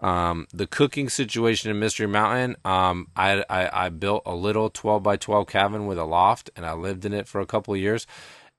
[0.00, 5.04] Um, the cooking situation in Mystery Mountain, um, I, I, I built a little 12
[5.04, 8.08] by 12 cabin with a loft, and I lived in it for a couple years.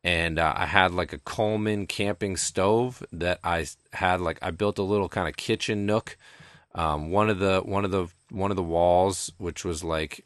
[0.02, 4.78] And uh, I had like a Coleman camping stove that I had like I built
[4.78, 6.16] a little kind of kitchen nook.
[6.74, 10.24] Um, one of the one of the one of the walls, which was like,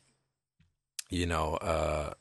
[1.10, 2.13] you know, uh,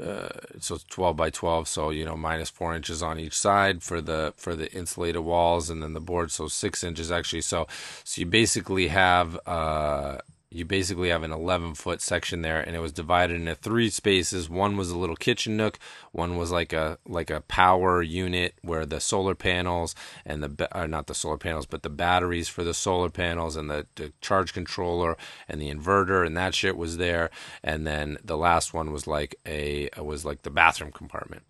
[0.00, 0.28] uh,
[0.60, 4.34] so 12 by 12 so you know minus four inches on each side for the
[4.36, 7.42] for the insulated walls and then the board so six inches actually.
[7.42, 7.66] So
[8.04, 10.18] so you basically have uh
[10.56, 14.48] you basically have an 11 foot section there and it was divided into three spaces.
[14.48, 15.78] One was a little kitchen nook
[16.16, 20.86] one was like a like a power unit where the solar panels and the uh,
[20.86, 24.54] not the solar panels but the batteries for the solar panels and the, the charge
[24.54, 25.16] controller
[25.46, 27.30] and the inverter and that shit was there.
[27.62, 31.42] And then the last one was like a was like the bathroom compartment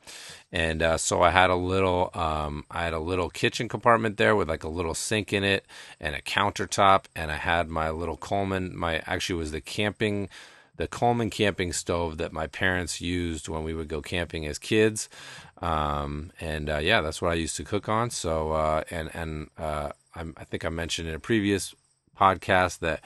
[0.52, 4.36] and uh, so I had a little um, I had a little kitchen compartment there
[4.36, 5.66] with like a little sink in it
[6.00, 8.76] and a countertop, and I had my little Coleman.
[8.76, 10.28] My actually was the camping,
[10.76, 15.08] the Coleman camping stove that my parents used when we would go camping as kids,
[15.60, 18.10] um, and uh, yeah, that's what I used to cook on.
[18.10, 21.74] So uh, and and uh, I think I mentioned in a previous
[22.18, 23.00] podcast that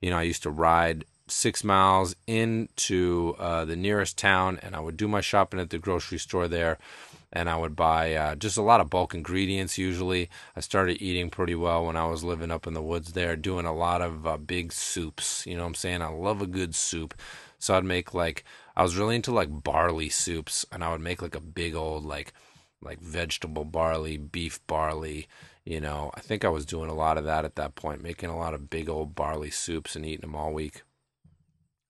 [0.00, 4.80] you know I used to ride six miles into uh, the nearest town, and I
[4.80, 6.78] would do my shopping at the grocery store there.
[7.32, 9.76] And I would buy uh, just a lot of bulk ingredients.
[9.76, 13.34] Usually, I started eating pretty well when I was living up in the woods there,
[13.34, 15.44] doing a lot of uh, big soups.
[15.44, 16.00] You know what I'm saying?
[16.00, 17.12] I love a good soup.
[17.58, 18.44] So I'd make like,
[18.76, 22.04] I was really into like barley soups, and I would make like a big old,
[22.04, 22.32] like,
[22.80, 25.26] like vegetable barley, beef barley,
[25.64, 28.28] you know, I think I was doing a lot of that at that point, making
[28.28, 30.82] a lot of big old barley soups and eating them all week.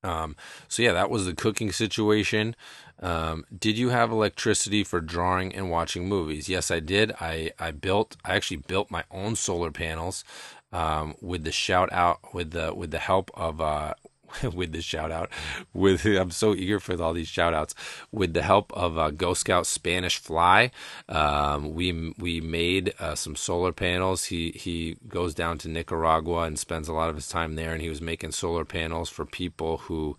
[0.05, 0.35] Um,
[0.67, 2.55] so yeah, that was the cooking situation.
[3.01, 6.47] Um, did you have electricity for drawing and watching movies?
[6.47, 7.11] Yes, I did.
[7.19, 10.23] I, I built, I actually built my own solar panels,
[10.71, 13.95] um, with the shout out, with the, with the help of, uh,
[14.53, 15.29] with the shout out
[15.73, 17.75] with I'm so eager for all these shout outs.
[18.11, 20.71] With the help of uh, Ghost Scout Spanish Fly
[21.09, 24.25] um, we we made uh, some solar panels.
[24.25, 27.81] He he goes down to Nicaragua and spends a lot of his time there and
[27.81, 30.17] he was making solar panels for people who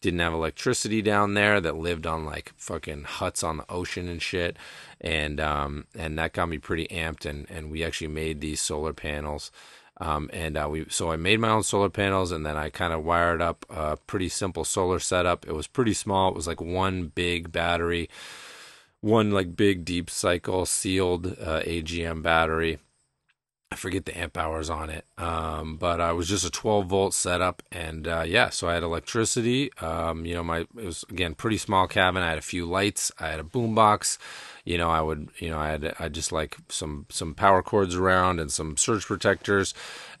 [0.00, 4.22] didn't have electricity down there that lived on like fucking huts on the ocean and
[4.22, 4.56] shit.
[5.00, 8.92] And um and that got me pretty amped and and we actually made these solar
[8.92, 9.50] panels
[10.00, 12.92] um, and uh, we so I made my own solar panels, and then I kind
[12.92, 15.46] of wired up a pretty simple solar setup.
[15.46, 16.30] It was pretty small.
[16.30, 18.08] It was like one big battery,
[19.02, 22.78] one like big deep cycle sealed uh, AGM battery.
[23.72, 27.14] I forget the amp hours on it, um, but I was just a 12 volt
[27.14, 29.70] setup, and uh, yeah, so I had electricity.
[29.80, 32.22] Um, you know, my it was again pretty small cabin.
[32.22, 33.12] I had a few lights.
[33.20, 34.18] I had a boombox
[34.70, 37.96] you know, I would, you know, I had, I just like some, some power cords
[37.96, 39.74] around and some surge protectors.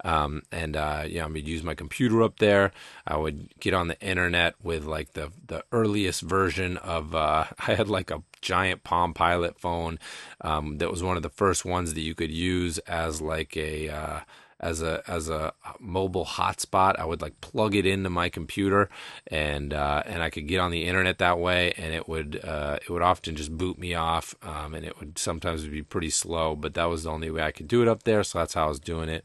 [0.04, 2.72] Um, and, uh, you know, I would use my computer up there.
[3.06, 7.74] I would get on the internet with like the, the earliest version of, uh, I
[7.74, 10.00] had like a giant Palm Pilot phone,
[10.40, 13.88] um, that was one of the first ones that you could use as like a,
[13.88, 14.20] uh,
[14.60, 16.98] as a as a mobile hotspot.
[16.98, 18.88] I would like plug it into my computer,
[19.26, 22.78] and uh, and I could get on the internet that way, and it would uh,
[22.80, 26.54] it would often just boot me off, um, and it would sometimes be pretty slow.
[26.54, 28.66] But that was the only way I could do it up there, so that's how
[28.66, 29.24] I was doing it.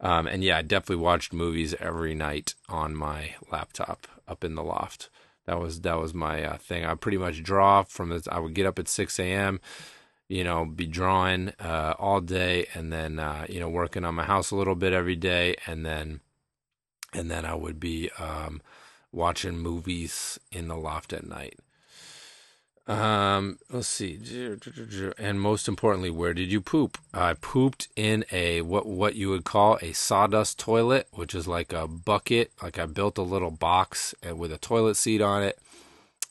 [0.00, 4.62] Um, and yeah, I definitely watched movies every night on my laptop up in the
[4.62, 5.10] loft.
[5.46, 6.84] That was that was my uh, thing.
[6.84, 8.26] I pretty much draw from the.
[8.30, 9.60] I would get up at six a.m
[10.30, 14.22] you know, be drawing uh, all day, and then uh, you know working on my
[14.22, 16.20] house a little bit every day, and then
[17.12, 18.62] and then I would be um,
[19.10, 21.58] watching movies in the loft at night.
[22.86, 24.20] Um, let's see,
[25.18, 26.96] and most importantly, where did you poop?
[27.12, 31.72] I pooped in a what what you would call a sawdust toilet, which is like
[31.72, 32.52] a bucket.
[32.62, 35.58] Like I built a little box uh, with a toilet seat on it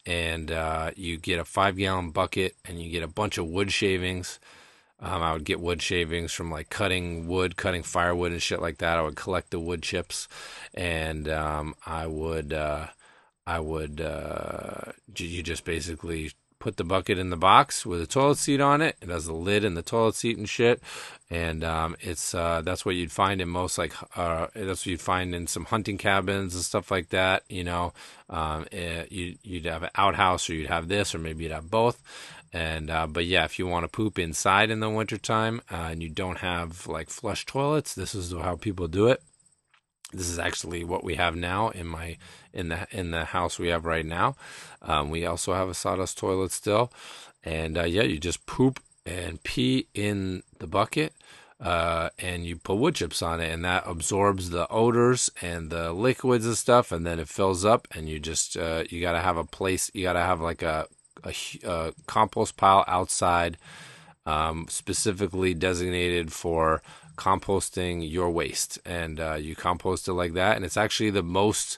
[0.09, 3.71] and uh, you get a five gallon bucket and you get a bunch of wood
[3.71, 4.39] shavings.
[4.99, 8.79] Um, I would get wood shavings from like cutting wood, cutting firewood and shit like
[8.79, 8.97] that.
[8.97, 10.27] I would collect the wood chips,
[10.73, 12.87] and um, I would, uh,
[13.45, 18.37] I would, uh, you just basically put the bucket in the box with a toilet
[18.37, 18.97] seat on it.
[19.01, 20.81] It has the lid and the toilet seat and shit.
[21.31, 25.01] And um, it's uh, that's what you'd find in most like uh, that's what you'd
[25.01, 27.43] find in some hunting cabins and stuff like that.
[27.49, 27.93] You know,
[28.29, 31.53] um, it, eh, you, you'd have an outhouse or you'd have this or maybe you'd
[31.53, 32.01] have both.
[32.51, 36.01] And uh, but yeah, if you want to poop inside in the wintertime uh, and
[36.01, 39.21] you don't have like flush toilets, this is how people do it.
[40.11, 42.17] This is actually what we have now in my
[42.51, 44.35] in the in the house we have right now.
[44.81, 46.91] Um, we also have a sawdust toilet still,
[47.43, 51.13] and uh, yeah, you just poop and pee in the bucket.
[51.61, 55.91] Uh, and you put wood chips on it, and that absorbs the odors and the
[55.91, 57.85] liquids and stuff, and then it fills up.
[57.91, 59.91] And you just uh, you got to have a place.
[59.93, 60.87] You got to have like a,
[61.23, 61.33] a,
[61.65, 63.57] a compost pile outside,
[64.25, 66.81] um, specifically designated for
[67.19, 71.77] composting your waste, and uh, you compost it like that, and it's actually the most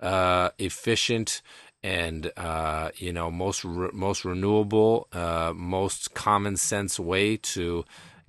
[0.00, 1.42] uh, efficient
[1.82, 7.84] and uh, you know most re- most renewable, uh, most common sense way to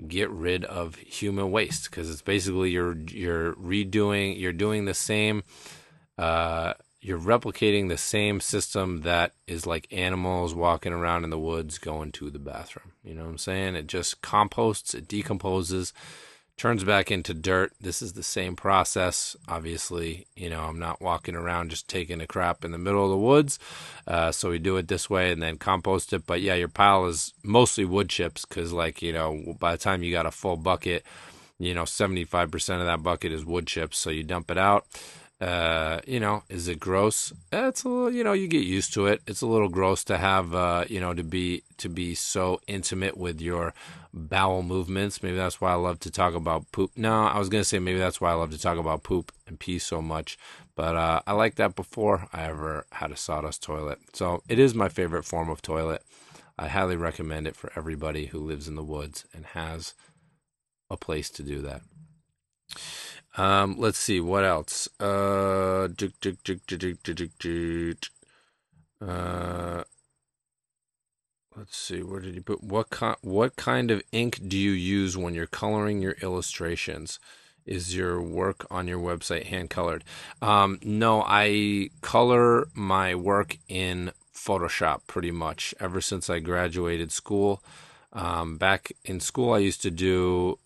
[0.07, 1.91] get rid of human waste.
[1.91, 5.43] Because it's basically you're you're redoing you're doing the same
[6.17, 11.77] uh, you're replicating the same system that is like animals walking around in the woods
[11.77, 12.93] going to the bathroom.
[13.03, 13.75] You know what i'm saying?
[13.75, 15.93] It just composts it decomposes
[16.57, 17.71] turns back into dirt.
[17.79, 19.35] This is the same process.
[19.47, 23.11] Obviously, you know, I'm not walking around just taking a crap in the middle of
[23.11, 23.59] the woods.
[24.07, 26.25] Uh, so we do it this way and then compost it.
[26.25, 30.01] But yeah, your pile is mostly wood chips because, like, you know, by the time
[30.01, 31.05] you got a full bucket,
[31.59, 33.99] you know, 75% of that bucket is wood chips.
[33.99, 34.87] So you dump it out.
[35.39, 37.31] Uh, you know, is it gross?
[37.51, 39.21] It's a little, you know, you get used to it.
[39.27, 43.17] It's a little gross to have, uh, you know, to be to be so intimate
[43.17, 43.75] with your
[44.11, 45.21] bowel movements.
[45.21, 46.91] Maybe that's why I love to talk about poop.
[46.95, 49.59] No, I was gonna say maybe that's why I love to talk about poop and
[49.59, 50.39] pee so much.
[50.75, 53.99] But uh, I like that before I ever had a sawdust toilet.
[54.13, 56.01] So it is my favorite form of toilet.
[56.57, 59.93] I highly recommend it for everybody who lives in the woods and has
[60.89, 61.81] a place to do that.
[63.37, 64.89] Um, let's see what else.
[64.99, 65.87] Uh,
[68.99, 69.83] uh,
[71.55, 72.01] let's see.
[72.01, 73.15] Where did you put what kind?
[73.21, 77.19] What kind of ink do you use when you're coloring your illustrations?
[77.65, 80.03] Is your work on your website hand colored?
[80.41, 87.61] Um, no, I color my work in Photoshop pretty much ever since I graduated school.
[88.13, 90.57] Um, back in school, I used to do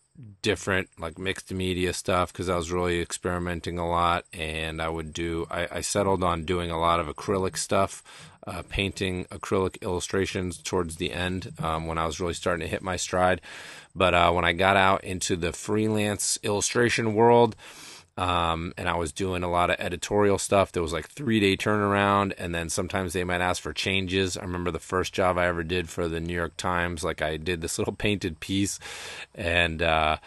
[0.42, 5.14] different like mixed media stuff because I was really experimenting a lot and I would
[5.14, 8.04] do I, I settled on doing a lot of acrylic stuff
[8.46, 12.82] uh, painting acrylic illustrations towards the end um, when I was really starting to hit
[12.82, 13.42] my stride.
[13.96, 17.56] But uh, when I got out into the freelance illustration world
[18.18, 20.72] um, and I was doing a lot of editorial stuff.
[20.72, 24.38] There was like three day turnaround, and then sometimes they might ask for changes.
[24.38, 27.38] I remember the first job I ever did for the New York Times, like I
[27.38, 28.80] did this little painted piece,
[29.34, 30.18] and uh,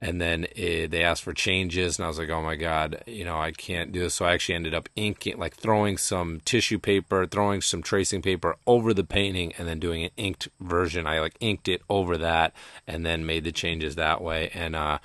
[0.00, 3.24] and then it, they asked for changes, and I was like, oh my god, you
[3.24, 4.14] know, I can't do this.
[4.14, 8.56] So I actually ended up inking, like throwing some tissue paper, throwing some tracing paper
[8.66, 11.06] over the painting, and then doing an inked version.
[11.06, 12.54] I like inked it over that,
[12.86, 14.98] and then made the changes that way, and uh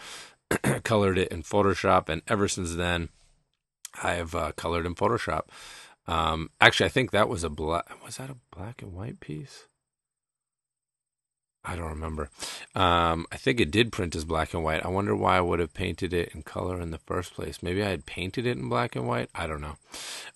[0.84, 3.10] colored it in Photoshop, and ever since then,
[4.02, 5.44] I have uh, colored in Photoshop.
[6.08, 7.86] Um, actually, I think that was a black.
[8.04, 9.68] Was that a black and white piece?
[11.64, 12.30] I don't remember.
[12.74, 14.84] Um, I think it did print as black and white.
[14.84, 17.62] I wonder why I would have painted it in color in the first place.
[17.62, 19.30] Maybe I had painted it in black and white.
[19.36, 19.78] I don't know.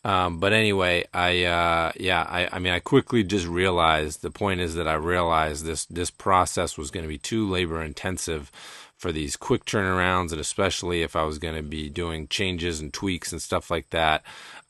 [0.03, 4.22] Um, but anyway, I uh, yeah, I, I mean, I quickly just realized.
[4.22, 7.82] The point is that I realized this this process was going to be too labor
[7.82, 8.51] intensive
[9.06, 12.91] for these quick turnarounds, and especially if I was going to be doing changes and
[12.91, 14.24] tweaks and stuff like that.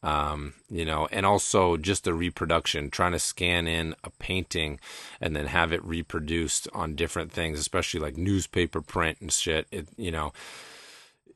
[0.03, 4.81] Um, you know, and also just the reproduction, trying to scan in a painting
[5.21, 9.67] and then have it reproduced on different things, especially like newspaper print and shit.
[9.71, 10.33] It, you know,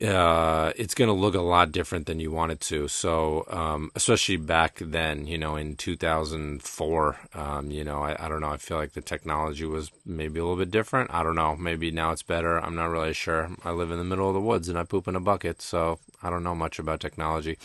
[0.02, 2.88] uh, it's going to look a lot different than you want it to.
[2.88, 8.40] So, um, especially back then, you know, in 2004, um, you know, I, I, don't
[8.40, 8.50] know.
[8.50, 11.14] I feel like the technology was maybe a little bit different.
[11.14, 11.58] I don't know.
[11.58, 12.58] Maybe now it's better.
[12.60, 13.50] I'm not really sure.
[13.66, 16.00] I live in the middle of the woods and I poop in a bucket, so
[16.24, 17.58] I don't know much about technology.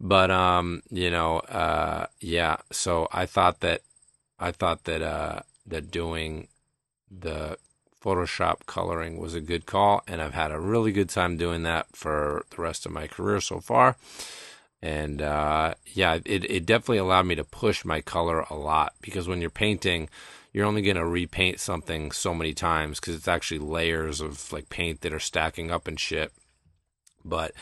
[0.00, 2.56] But, um, you know, uh, yeah.
[2.72, 3.82] So I thought that,
[4.40, 6.48] I thought that, uh, that doing
[7.08, 7.56] the
[8.08, 11.88] Photoshop coloring was a good call, and I've had a really good time doing that
[11.92, 13.96] for the rest of my career so far.
[14.80, 19.28] And uh, yeah, it, it definitely allowed me to push my color a lot because
[19.28, 20.08] when you're painting,
[20.54, 24.70] you're only going to repaint something so many times because it's actually layers of like
[24.70, 26.32] paint that are stacking up and shit.
[27.26, 27.52] But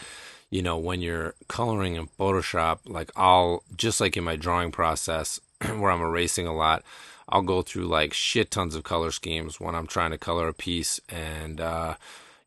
[0.49, 5.41] you know, when you're coloring in Photoshop, like I'll just like in my drawing process
[5.61, 6.85] where I'm erasing a lot,
[7.29, 10.55] I'll go through like shit tons of color schemes when I'm trying to color a
[10.55, 11.95] piece, and uh,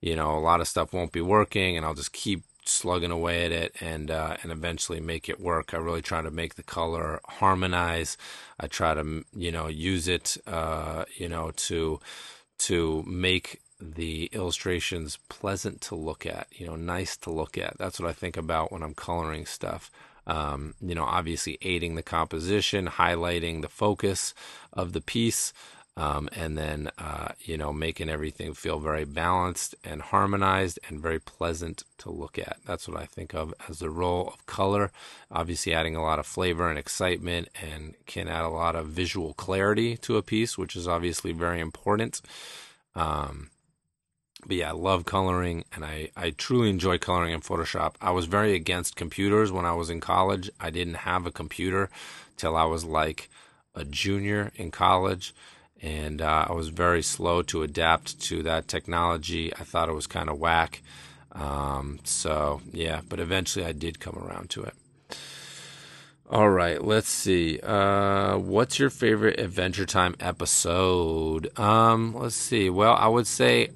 [0.01, 3.45] you know a lot of stuff won't be working, and I'll just keep slugging away
[3.45, 5.73] at it and uh, and eventually make it work.
[5.73, 8.17] I really try to make the color harmonize.
[8.59, 11.99] I try to you know use it uh, you know to
[12.59, 17.77] to make the illustrations pleasant to look at, you know, nice to look at.
[17.77, 19.89] That's what I think about when I'm coloring stuff.
[20.29, 24.35] Um, you know, obviously aiding the composition, highlighting the focus
[24.71, 25.53] of the piece,
[25.97, 31.19] um, and then uh, you know making everything feel very balanced and harmonized and very
[31.19, 32.57] pleasant to look at.
[32.65, 34.91] That's what I think of as the role of color.
[35.31, 39.33] Obviously, adding a lot of flavor and excitement and can add a lot of visual
[39.33, 42.21] clarity to a piece, which is obviously very important.
[42.95, 43.49] Um,
[44.45, 47.95] but yeah, I love coloring and I, I truly enjoy coloring in Photoshop.
[48.01, 50.49] I was very against computers when I was in college.
[50.59, 51.89] I didn't have a computer
[52.37, 53.29] till I was like
[53.75, 55.33] a junior in college
[55.81, 59.53] and uh, I was very slow to adapt to that technology.
[59.55, 60.81] I thought it was kind of whack.
[61.31, 64.73] Um, so yeah, but eventually I did come around to it.
[66.31, 67.59] All right, let's see.
[67.59, 71.57] Uh, what's your favorite Adventure Time episode?
[71.57, 72.69] Um, let's see.
[72.69, 73.69] Well, I would say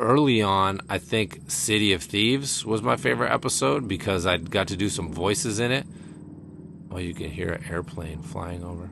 [0.00, 4.76] early on, I think City of Thieves was my favorite episode because I got to
[4.76, 5.86] do some voices in it.
[6.90, 8.90] Oh, you can hear an airplane flying over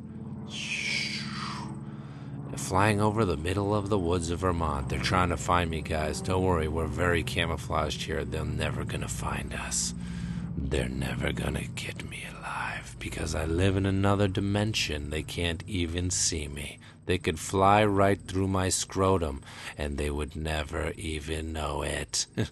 [2.56, 4.88] flying over the middle of the woods of Vermont.
[4.88, 6.20] They're trying to find me, guys.
[6.20, 8.24] Don't worry, we're very camouflaged here.
[8.24, 9.94] They're never gonna find us.
[10.56, 15.10] They're never gonna get me alive because I live in another dimension.
[15.10, 16.78] They can't even see me.
[17.08, 19.40] They could fly right through my scrotum
[19.78, 22.26] and they would never even know it.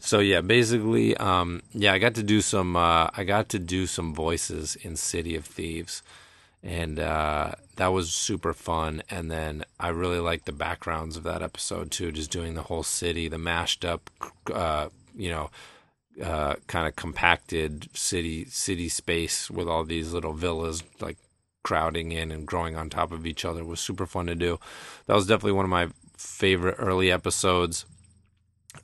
[0.00, 3.86] so yeah, basically, um, yeah, I got to do some, uh, I got to do
[3.86, 6.02] some voices in City of Thieves
[6.64, 9.04] and uh, that was super fun.
[9.08, 12.82] And then I really liked the backgrounds of that episode too, just doing the whole
[12.82, 14.10] city, the mashed up,
[14.52, 15.50] uh, you know,
[16.20, 21.16] uh, kind of compacted city city space with all these little villas like
[21.68, 24.58] crowding in and growing on top of each other was super fun to do.
[25.04, 27.84] That was definitely one of my favorite early episodes.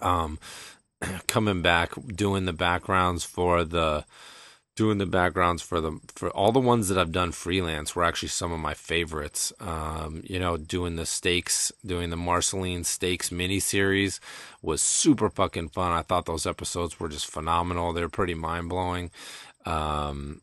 [0.02, 0.38] Um,
[1.26, 4.04] coming back, doing the backgrounds for the
[4.76, 8.28] doing the backgrounds for them for all the ones that I've done freelance were actually
[8.28, 9.50] some of my favorites.
[9.60, 14.20] Um, you know, doing the stakes, doing the Marceline Stakes mini series
[14.60, 15.92] was super fucking fun.
[15.92, 17.94] I thought those episodes were just phenomenal.
[17.94, 19.10] They're pretty mind blowing.
[19.64, 20.42] Um,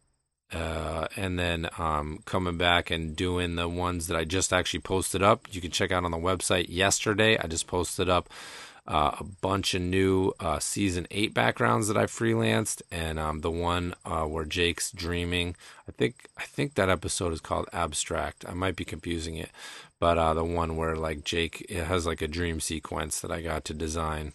[0.52, 5.24] uh, and then um, coming back and doing the ones that I just actually posted
[5.24, 5.47] up.
[5.52, 7.38] You can check out on the website yesterday.
[7.38, 8.30] I just posted up
[8.88, 13.52] uh, a bunch of new uh, season eight backgrounds that I freelanced, and um, the
[13.52, 15.56] one uh, where Jake's dreaming.
[15.88, 18.43] I think I think that episode is called Abstract.
[18.47, 19.52] I might be confusing it,
[19.99, 23.66] but uh, the one where like Jake has like a dream sequence that I got
[23.66, 24.34] to design.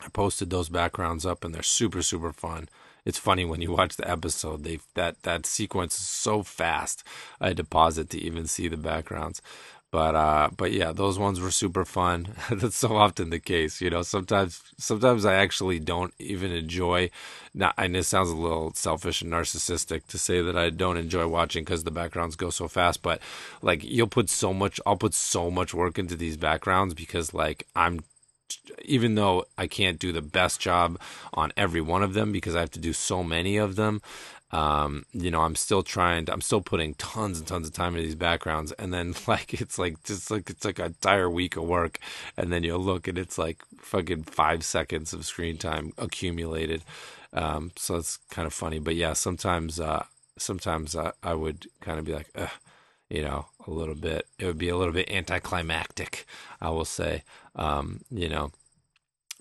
[0.00, 2.68] I posted those backgrounds up, and they're super super fun.
[3.04, 4.64] It's funny when you watch the episode.
[4.64, 7.04] They that that sequence is so fast.
[7.40, 9.42] I had to pause it to even see the backgrounds.
[9.94, 12.26] But uh, but yeah, those ones were super fun.
[12.50, 14.02] That's so often the case, you know.
[14.02, 17.10] Sometimes sometimes I actually don't even enjoy.
[17.54, 21.28] Not, and this sounds a little selfish and narcissistic to say that I don't enjoy
[21.28, 23.02] watching because the backgrounds go so fast.
[23.02, 23.20] But
[23.62, 24.80] like, you'll put so much.
[24.84, 28.00] I'll put so much work into these backgrounds because like I'm
[28.84, 30.98] even though I can't do the best job
[31.32, 34.02] on every one of them because I have to do so many of them,
[34.50, 37.94] um, you know, I'm still trying to, I'm still putting tons and tons of time
[37.94, 38.72] into these backgrounds.
[38.72, 41.98] And then like, it's like, just like, it's like an entire week of work.
[42.36, 46.82] And then you'll look and it's like fucking five seconds of screen time accumulated.
[47.32, 50.04] Um, so it's kind of funny, but yeah, sometimes, uh,
[50.38, 52.28] sometimes I, I would kind of be like,
[53.10, 56.26] you know, a little bit, it would be a little bit anticlimactic,
[56.60, 57.24] I will say,
[57.56, 58.50] um, you know,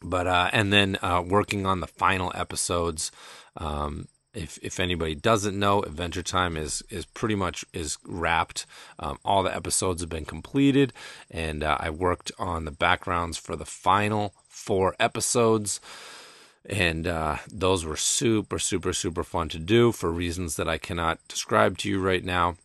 [0.01, 3.11] but, uh, and then, uh, working on the final episodes,
[3.57, 8.65] um, if if anybody doesn't know, Adventure Time is is pretty much is wrapped.
[8.99, 10.91] Um, all the episodes have been completed,
[11.29, 15.79] and uh, I worked on the backgrounds for the final four episodes.
[16.65, 21.19] And uh, those were super, super, super fun to do for reasons that I cannot
[21.27, 22.55] describe to you right now.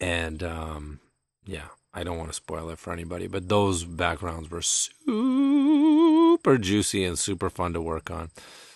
[0.00, 1.00] And um,
[1.44, 7.04] yeah, I don't want to spoil it for anybody, but those backgrounds were super juicy
[7.04, 8.30] and super fun to work on.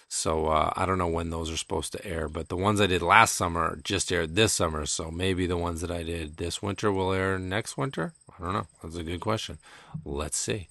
[0.08, 2.86] So uh, I don't know when those are supposed to air, but the ones I
[2.86, 4.84] did last summer just aired this summer.
[4.84, 8.12] So maybe the ones that I did this winter will air next winter.
[8.38, 8.66] I don't know.
[8.82, 9.56] That's a good question.
[10.04, 10.68] Let's see.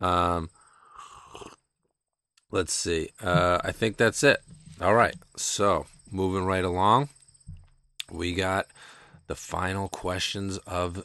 [0.00, 0.48] Um,
[2.50, 3.10] let's see.
[3.22, 4.38] Uh, I think that's it.
[4.80, 5.16] All right.
[5.36, 7.10] So moving right along,
[8.10, 8.68] we got
[9.26, 11.04] the final questions of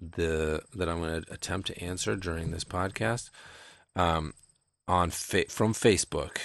[0.00, 3.30] the that I'm going to attempt to answer during this podcast.
[3.96, 4.34] Um,
[4.86, 6.38] on fa- from Facebook.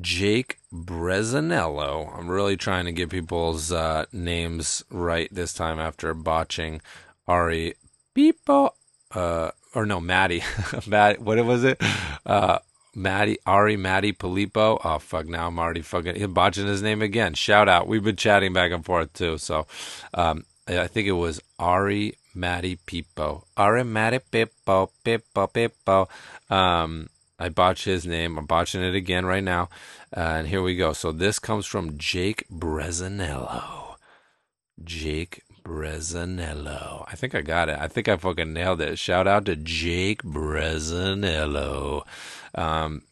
[0.00, 2.16] Jake Brezanello.
[2.18, 6.80] I'm really trying to get people's uh, names right this time after botching
[7.28, 7.74] Ari
[8.14, 8.70] Peepo,
[9.12, 10.42] uh, or no, Maddie,
[10.86, 11.80] Maddie, what was it?
[12.26, 12.58] Uh,
[12.94, 14.80] Maddie, Ari, Maddie, Palipo.
[14.84, 17.34] Oh, fuck, now I'm already fucking botching his name again.
[17.34, 17.86] Shout out.
[17.88, 19.38] We've been chatting back and forth too.
[19.38, 19.66] So,
[20.12, 23.44] um, I think it was Ari, Maddie, Pipo.
[23.56, 26.08] Ari, Maddie, Pipo, Pipo, Pipo.
[26.54, 27.08] Um,
[27.38, 28.38] I botched his name.
[28.38, 29.68] I'm botching it again right now.
[30.16, 30.92] Uh, and here we go.
[30.92, 33.96] So this comes from Jake Brezzanello.
[34.82, 37.04] Jake Brezzanello.
[37.10, 37.78] I think I got it.
[37.78, 38.98] I think I fucking nailed it.
[38.98, 42.04] Shout out to Jake Brezzanello.
[42.54, 43.02] Um,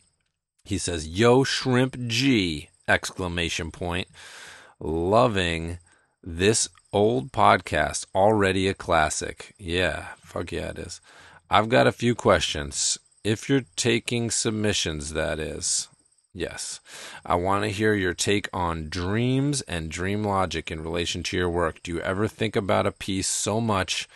[0.64, 4.08] he says, "Yo, shrimp G!" Exclamation point.
[4.78, 5.78] Loving
[6.22, 8.06] this old podcast.
[8.14, 9.54] Already a classic.
[9.58, 11.00] Yeah, fuck yeah, it is.
[11.50, 12.98] I've got a few questions.
[13.24, 15.88] If you're taking submissions, that is.
[16.34, 16.80] Yes.
[17.26, 21.50] I want to hear your take on dreams and dream logic in relation to your
[21.50, 21.82] work.
[21.82, 24.08] Do you ever think about a piece so much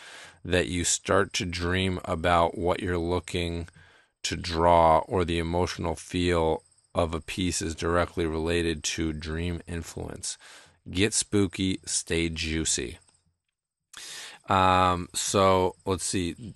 [0.44, 3.68] that you start to dream about what you're looking
[4.22, 6.62] to draw or the emotional feel
[6.94, 10.38] of a piece is directly related to dream influence?
[10.90, 12.98] Get spooky, stay juicy.
[14.48, 16.54] Um, so let's see.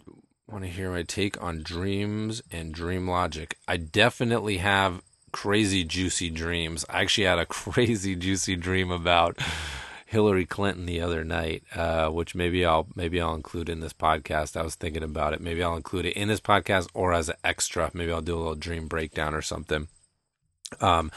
[0.48, 3.56] Want to hear my take on dreams and dream logic?
[3.66, 5.02] I definitely have
[5.32, 6.84] crazy juicy dreams.
[6.88, 9.38] I actually had a crazy juicy dream about
[10.06, 14.56] Hillary Clinton the other night, uh, which maybe I'll maybe I'll include in this podcast.
[14.56, 15.40] I was thinking about it.
[15.40, 17.90] Maybe I'll include it in this podcast or as an extra.
[17.94, 19.88] Maybe I'll do a little dream breakdown or something.
[20.80, 21.10] Um,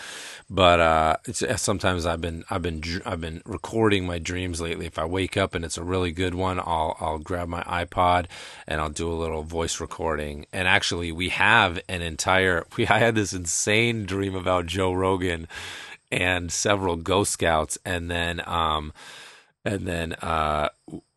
[0.50, 4.86] but uh, it's uh, sometimes I've been I've been I've been recording my dreams lately.
[4.86, 8.26] If I wake up and it's a really good one, I'll I'll grab my iPod
[8.68, 10.46] and I'll do a little voice recording.
[10.52, 15.48] And actually, we have an entire we I had this insane dream about Joe Rogan
[16.12, 18.94] and several Ghost Scouts, and then um,
[19.66, 20.70] and then uh,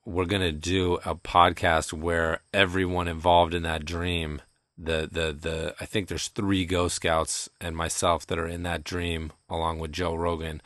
[0.04, 4.40] we're gonna do a podcast where everyone involved in that dream
[4.78, 8.84] the the the I think there's three Ghost Scouts and myself that are in that
[8.84, 10.60] dream along with Joe Rogan,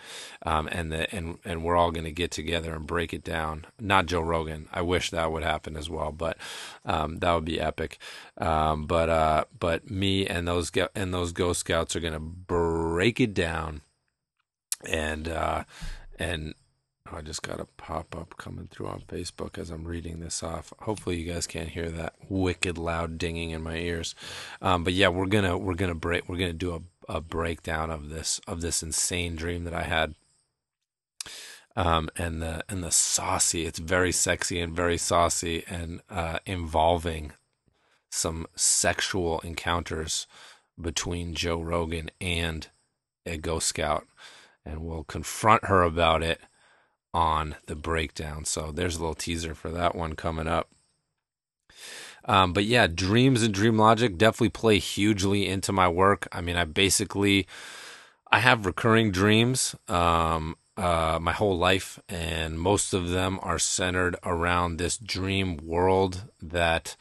[0.44, 3.66] um, and the and and we're all going to get together and break it down.
[3.78, 4.68] Not Joe Rogan.
[4.72, 6.36] I wish that would happen as well, but
[6.84, 7.98] um, that would be epic.
[8.38, 13.20] Um, but uh, but me and those and those Ghost Scouts are going to break
[13.20, 13.82] it down,
[14.84, 15.64] and uh,
[16.18, 16.54] and
[17.12, 20.72] I just got a pop up coming through on Facebook as I'm reading this off.
[20.80, 24.14] Hopefully, you guys can't hear that wicked loud dinging in my ears.
[24.62, 28.10] Um, but yeah, we're gonna we're gonna break we're gonna do a, a breakdown of
[28.10, 30.14] this of this insane dream that I had.
[31.76, 37.32] Um, and the and the saucy, it's very sexy and very saucy and uh, involving
[38.10, 40.26] some sexual encounters
[40.80, 42.68] between Joe Rogan and
[43.24, 44.06] a Ghost Scout,
[44.64, 46.40] and we'll confront her about it
[47.12, 48.44] on the breakdown.
[48.44, 50.68] So there's a little teaser for that one coming up.
[52.24, 56.28] Um, but yeah, dreams and dream logic definitely play hugely into my work.
[56.32, 57.46] I mean, I basically
[58.30, 64.16] I have recurring dreams um, uh, my whole life, and most of them are centered
[64.22, 66.96] around this dream world that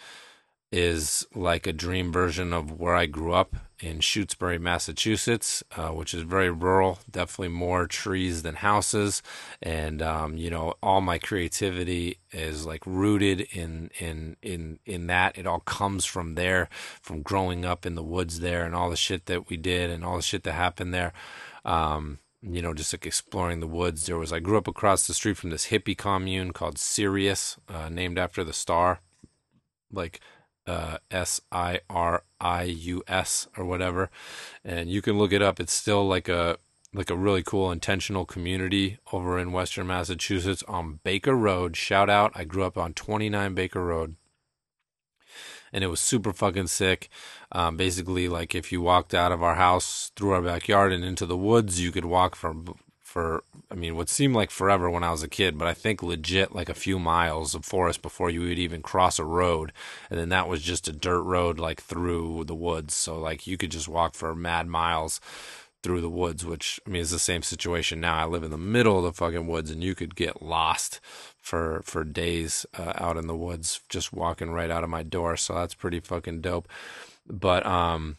[0.71, 6.13] is like a dream version of where I grew up in Shutesbury, Massachusetts, uh, which
[6.13, 9.23] is very rural, definitely more trees than houses.
[9.63, 15.37] And, um, you know, all my creativity is like rooted in, in, in, in that.
[15.37, 16.69] It all comes from there,
[17.01, 20.03] from growing up in the woods there and all the shit that we did and
[20.03, 21.13] all the shit that happened there.
[21.65, 24.05] Um, you know, just like exploring the woods.
[24.05, 27.89] There was, I grew up across the street from this hippie commune called Sirius, uh,
[27.89, 28.99] named after the star.
[29.91, 30.19] Like,
[30.69, 34.09] uh, S I R I U S or whatever,
[34.63, 35.59] and you can look it up.
[35.59, 36.57] It's still like a
[36.93, 41.75] like a really cool intentional community over in Western Massachusetts on Baker Road.
[41.75, 42.31] Shout out!
[42.35, 44.15] I grew up on 29 Baker Road,
[45.73, 47.09] and it was super fucking sick.
[47.51, 51.25] Um, basically, like if you walked out of our house through our backyard and into
[51.25, 52.75] the woods, you could walk from
[53.09, 56.03] for I mean what seemed like forever when I was a kid, but I think
[56.03, 59.73] legit like a few miles of forest before you would even cross a road,
[60.11, 62.93] and then that was just a dirt road like through the woods.
[62.93, 65.19] So like you could just walk for mad miles
[65.81, 68.15] through the woods, which I mean is the same situation now.
[68.15, 70.99] I live in the middle of the fucking woods, and you could get lost
[71.35, 75.35] for for days uh, out in the woods just walking right out of my door.
[75.35, 76.67] So that's pretty fucking dope.
[77.27, 78.17] But um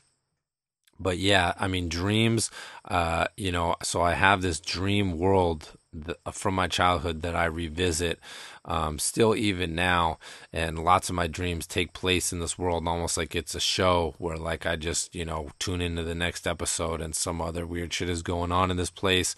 [1.00, 2.50] but yeah, I mean, dreams,
[2.84, 5.72] uh, you know, so I have this dream world
[6.06, 8.20] th- from my childhood that I revisit
[8.64, 10.18] um, still even now.
[10.52, 14.14] And lots of my dreams take place in this world almost like it's a show
[14.18, 17.92] where, like, I just, you know, tune into the next episode and some other weird
[17.92, 19.34] shit is going on in this place.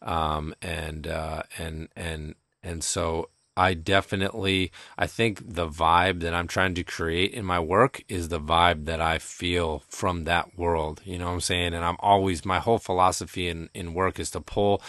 [0.00, 6.46] Um, and, uh, and, and, and so I definitely I think the vibe that I'm
[6.48, 11.02] trying to create in my work is the vibe that I feel from that world.
[11.04, 11.74] You know what I'm saying?
[11.74, 14.82] And I'm always my whole philosophy in, in work is to pull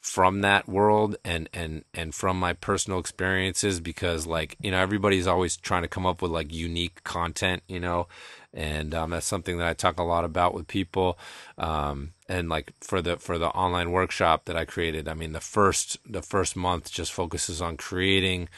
[0.00, 5.26] from that world and and and from my personal experiences because like you know everybody's
[5.26, 8.06] always trying to come up with like unique content you know
[8.52, 11.18] and um, that's something that I talk a lot about with people
[11.58, 15.40] um, and like for the for the online workshop that I created I mean the
[15.40, 18.48] first the first month just focuses on creating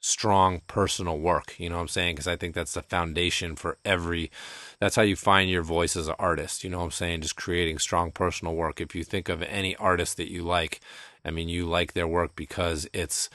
[0.00, 3.78] strong personal work you know what I'm saying because I think that's the foundation for
[3.84, 4.30] every
[4.84, 6.62] that's how you find your voice as an artist.
[6.62, 7.22] You know what I'm saying?
[7.22, 8.80] Just creating strong personal work.
[8.80, 10.80] If you think of any artist that you like,
[11.24, 13.30] I mean, you like their work because it's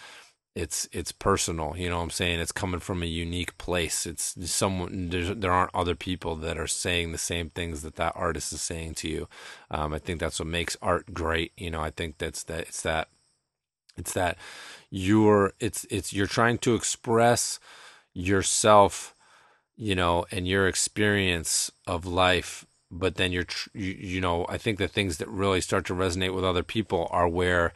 [0.60, 1.76] it's it's personal.
[1.78, 2.40] You know what I'm saying?
[2.40, 4.06] It's coming from a unique place.
[4.06, 8.54] It's someone there aren't other people that are saying the same things that that artist
[8.54, 9.28] is saying to you.
[9.72, 11.54] Um, I think that's what makes art great.
[11.58, 13.10] You know, I think that's that it's that
[13.98, 14.38] it's that
[14.90, 17.60] you're it's it's you're trying to express
[18.14, 19.16] yourself
[19.82, 24.78] you know, and your experience of life, but then you're, you, you know, I think
[24.78, 27.74] the things that really start to resonate with other people are where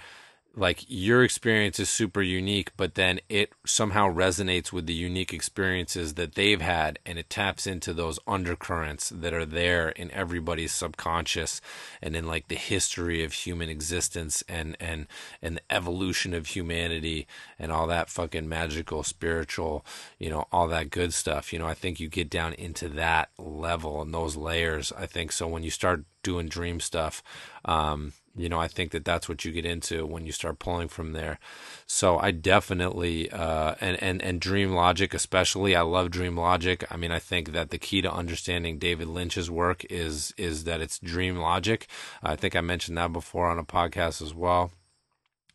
[0.56, 6.14] like your experience is super unique, but then it somehow resonates with the unique experiences
[6.14, 11.60] that they've had, and it taps into those undercurrents that are there in everybody's subconscious
[12.04, 15.08] and in like the history of human existence and and
[15.42, 17.26] and the evolution of humanity
[17.58, 19.84] and all that fucking magical, spiritual,
[20.20, 21.52] you know, all that good stuff.
[21.52, 24.92] You know, I think you get down into that level and those layers.
[24.92, 27.22] I think so when you start doing dream stuff.
[27.66, 30.88] Um, you know, I think that that's what you get into when you start pulling
[30.88, 31.40] from there.
[31.86, 35.76] So I definitely uh, and and and Dream Logic especially.
[35.76, 36.84] I love Dream Logic.
[36.90, 40.82] I mean, I think that the key to understanding David Lynch's work is is that
[40.82, 41.88] it's Dream Logic.
[42.24, 44.72] I think I mentioned that before on a podcast as well.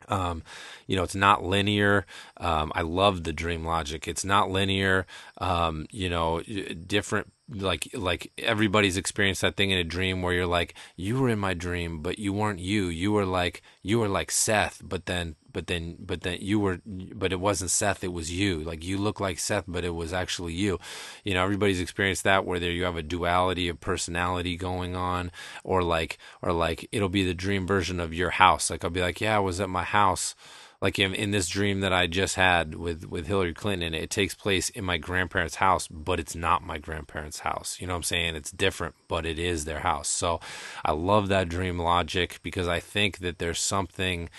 [0.07, 0.43] Um,
[0.87, 2.07] you know, it's not linear.
[2.37, 4.07] Um, I love the dream logic.
[4.07, 5.07] It's not linear.
[5.39, 10.47] Um, you know, different like like everybody's experienced that thing in a dream where you're
[10.47, 12.87] like you were in my dream but you weren't you.
[12.87, 16.81] You were like you were like Seth but then but then but then you were
[16.85, 18.59] but it wasn't Seth it was you.
[18.59, 20.79] Like you look like Seth but it was actually you.
[21.25, 25.31] You know everybody's experienced that where there you have a duality of personality going on
[25.65, 28.69] or like or like it'll be the dream version of your house.
[28.69, 30.35] Like I'll be like yeah I was at my house
[30.81, 34.35] like in, in this dream that I just had with with Hillary Clinton, it takes
[34.35, 37.79] place in my grandparents' house, but it's not my grandparents' house.
[37.81, 38.37] You know what I'm saying?
[38.37, 40.09] It's different, but it is their house.
[40.09, 40.41] So
[40.85, 44.31] I love that dream logic because I think that there's something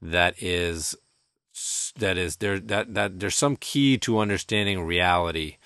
[0.00, 0.94] that is
[1.98, 5.56] that is there that that there's some key to understanding reality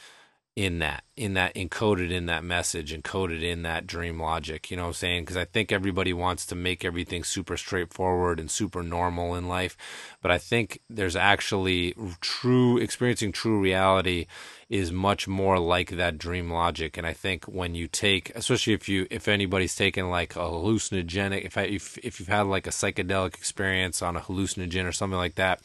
[0.55, 4.83] in that in that encoded in that message encoded in that dream logic you know
[4.83, 5.23] what i'm saying?
[5.23, 9.79] Because i think everybody wants to make everything super straightforward and super normal in life
[10.21, 14.27] but i think there's actually true experiencing true reality
[14.69, 16.97] is much more like that dream logic.
[16.97, 21.45] And i think when you take especially if you if anybody's taken like a hallucinogenic
[21.47, 25.19] if I, if if you've had like a psychedelic experience on a hallucinogen or something
[25.19, 25.63] like that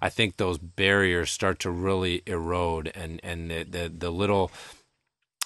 [0.00, 4.50] I think those barriers start to really erode, and and the the, the little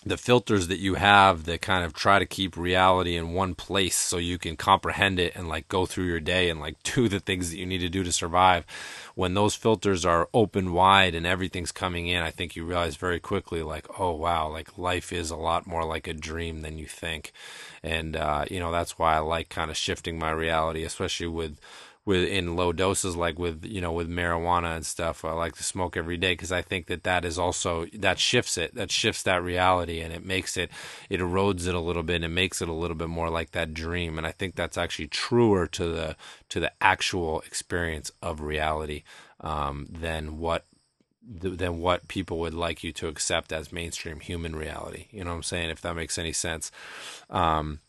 [0.07, 3.97] the filters that you have that kind of try to keep reality in one place
[3.97, 7.21] so you can comprehend it and like go through your day and like do the
[7.21, 8.67] things that you need to do to survive.
[9.15, 13.21] When those filters are open wide and everything's coming in i think you realize very
[13.21, 16.87] quickly like oh wow like life is a lot more like a dream than you
[16.87, 17.33] think.
[17.83, 21.59] And uh, you know that's why i like kind of shifting my reality especially with
[22.07, 25.63] with in low doses like with you know with marijuana and stuff i like to
[25.63, 29.23] smoke every day because i think that that is also that shifts it that shifts
[29.23, 30.71] that reality and it makes it
[31.09, 33.53] it erodes it a little bit and it makes it a little bit more like
[33.53, 36.17] that dream and i think that's actually truer to the
[36.49, 39.03] to the actual experience of reality
[39.41, 40.67] um, than what
[41.27, 45.37] than what people would like you to accept as mainstream human reality you know what
[45.37, 46.71] i'm saying if that makes any sense.
[47.31, 47.81] Um,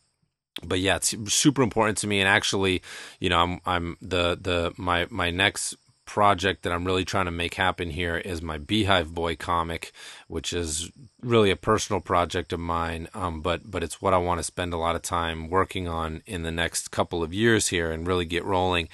[0.63, 2.19] but yeah, it's super important to me.
[2.19, 2.81] And actually,
[3.19, 5.75] you know, I'm I'm the the my my next
[6.05, 9.91] project that I'm really trying to make happen here is my Beehive Boy comic,
[10.27, 10.91] which is
[11.21, 13.07] really a personal project of mine.
[13.13, 16.21] Um, but but it's what I want to spend a lot of time working on
[16.25, 18.87] in the next couple of years here and really get rolling.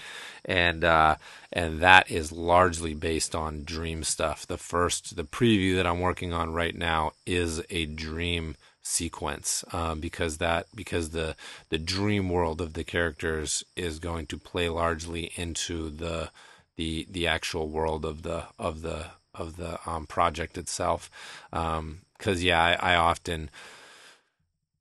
[0.45, 1.18] And uh,
[1.53, 4.47] and that is largely based on dream stuff.
[4.47, 9.99] The first the preview that I'm working on right now is a dream sequence um,
[9.99, 11.36] because that because the
[11.69, 16.32] the dream world of the characters is going to play largely into the
[16.77, 21.09] the the actual world of the of the of the um, project itself.
[21.51, 22.01] Because um,
[22.38, 23.49] yeah I, I often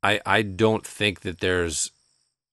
[0.02, 1.90] I I don't think that there's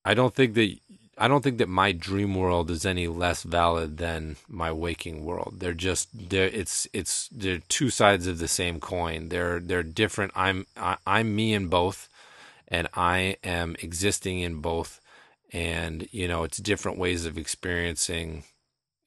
[0.05, 0.77] I don't think that
[1.17, 5.55] I don't think that my dream world is any less valid than my waking world.
[5.57, 9.29] They're just they're it's it's they're two sides of the same coin.
[9.29, 10.31] They're they're different.
[10.35, 12.07] I'm I, I'm me in both,
[12.67, 15.01] and I am existing in both.
[15.51, 18.43] And you know, it's different ways of experiencing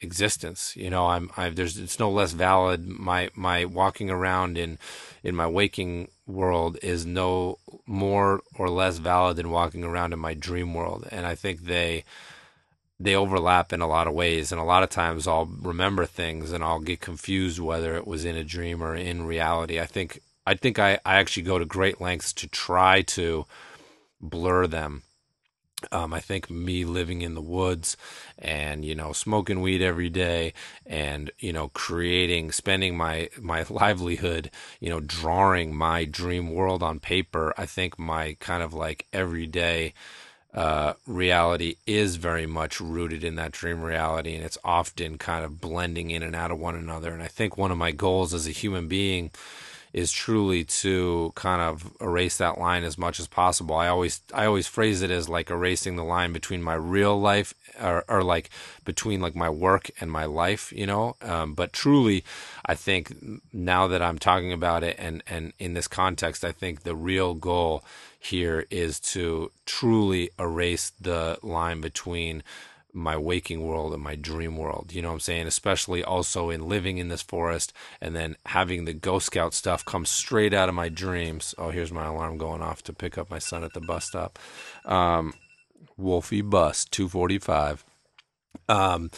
[0.00, 0.76] existence.
[0.76, 2.86] You know, I'm I there's it's no less valid.
[2.86, 4.78] My my walking around in
[5.22, 10.34] in my waking world is no more or less valid than walking around in my
[10.34, 11.06] dream world.
[11.10, 12.04] And I think they
[12.98, 14.52] they overlap in a lot of ways.
[14.52, 18.24] And a lot of times I'll remember things and I'll get confused whether it was
[18.24, 19.80] in a dream or in reality.
[19.80, 23.46] I think I think I, I actually go to great lengths to try to
[24.20, 25.02] blur them
[25.92, 27.96] um, I think me living in the woods
[28.38, 30.52] and you know smoking weed every day
[30.86, 34.50] and you know creating, spending my my livelihood,
[34.80, 37.54] you know, drawing my dream world on paper.
[37.56, 39.94] I think my kind of like everyday
[40.52, 45.60] uh, reality is very much rooted in that dream reality, and it's often kind of
[45.60, 47.12] blending in and out of one another.
[47.12, 49.30] And I think one of my goals as a human being
[49.92, 53.74] is truly to kind of erase that line as much as possible.
[53.74, 57.54] I always I always phrase it as like erasing the line between my real life
[57.80, 58.50] or, or like
[58.84, 61.16] between like my work and my life, you know.
[61.20, 62.24] Um, but truly,
[62.64, 63.14] I think
[63.52, 67.34] now that I'm talking about it and and in this context, I think the real
[67.34, 67.84] goal
[68.18, 72.42] here is to truly erase the line between
[72.92, 74.92] my waking world and my dream world.
[74.92, 75.46] You know what I'm saying?
[75.46, 80.04] Especially also in living in this forest and then having the Ghost Scout stuff come
[80.04, 81.54] straight out of my dreams.
[81.58, 84.38] Oh, here's my alarm going off to pick up my son at the bus stop.
[84.84, 85.34] Um,
[85.96, 87.84] Wolfie Bus 245.
[88.68, 89.10] Um,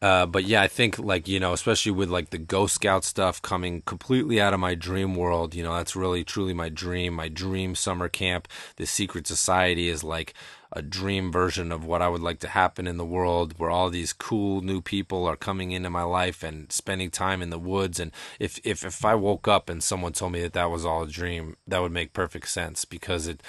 [0.00, 3.40] uh, but yeah, I think like you know, especially with like the Ghost Scout stuff
[3.40, 5.54] coming completely out of my dream world.
[5.54, 7.14] You know, that's really truly my dream.
[7.14, 8.48] My dream summer camp.
[8.76, 10.34] The secret society is like
[10.72, 13.90] a dream version of what I would like to happen in the world, where all
[13.90, 17.98] these cool new people are coming into my life and spending time in the woods.
[17.98, 21.04] And if if if I woke up and someone told me that that was all
[21.04, 23.42] a dream, that would make perfect sense because it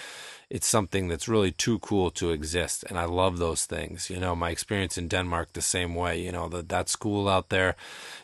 [0.50, 2.84] it's something that's really too cool to exist.
[2.90, 4.10] And i love those things.
[4.10, 7.50] You know my experience in denmark the same way you know that that school out
[7.50, 7.76] there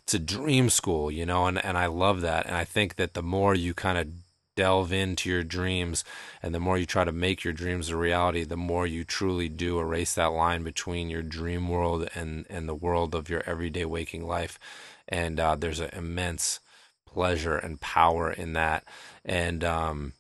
[0.04, 2.46] it's a dream school you know and, and i love that.
[2.46, 4.08] And i think that the more you kind of
[4.56, 6.04] delve into your dreams.
[6.42, 9.50] And the more you try to make your dreams a reality the more you truly
[9.50, 13.86] do erase that line between your dream world and and the world of your everyday
[13.86, 14.60] waking life.
[15.08, 16.60] And uh, there's an immense
[17.06, 18.84] pleasure and power in that.
[19.24, 20.14] And um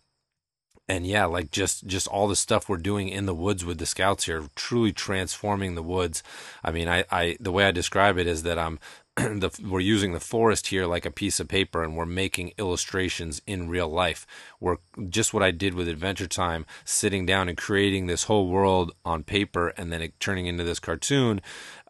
[0.88, 3.86] and yeah, like just just all the stuff we're doing in the woods with the
[3.86, 6.21] scouts here, truly transforming the woods.
[6.63, 8.79] I mean, I, I the way I describe it is that I'm
[9.18, 13.41] the, we're using the forest here like a piece of paper and we're making illustrations
[13.47, 14.28] in real life.
[14.59, 18.93] We're just what I did with Adventure Time, sitting down and creating this whole world
[19.05, 21.41] on paper and then it turning into this cartoon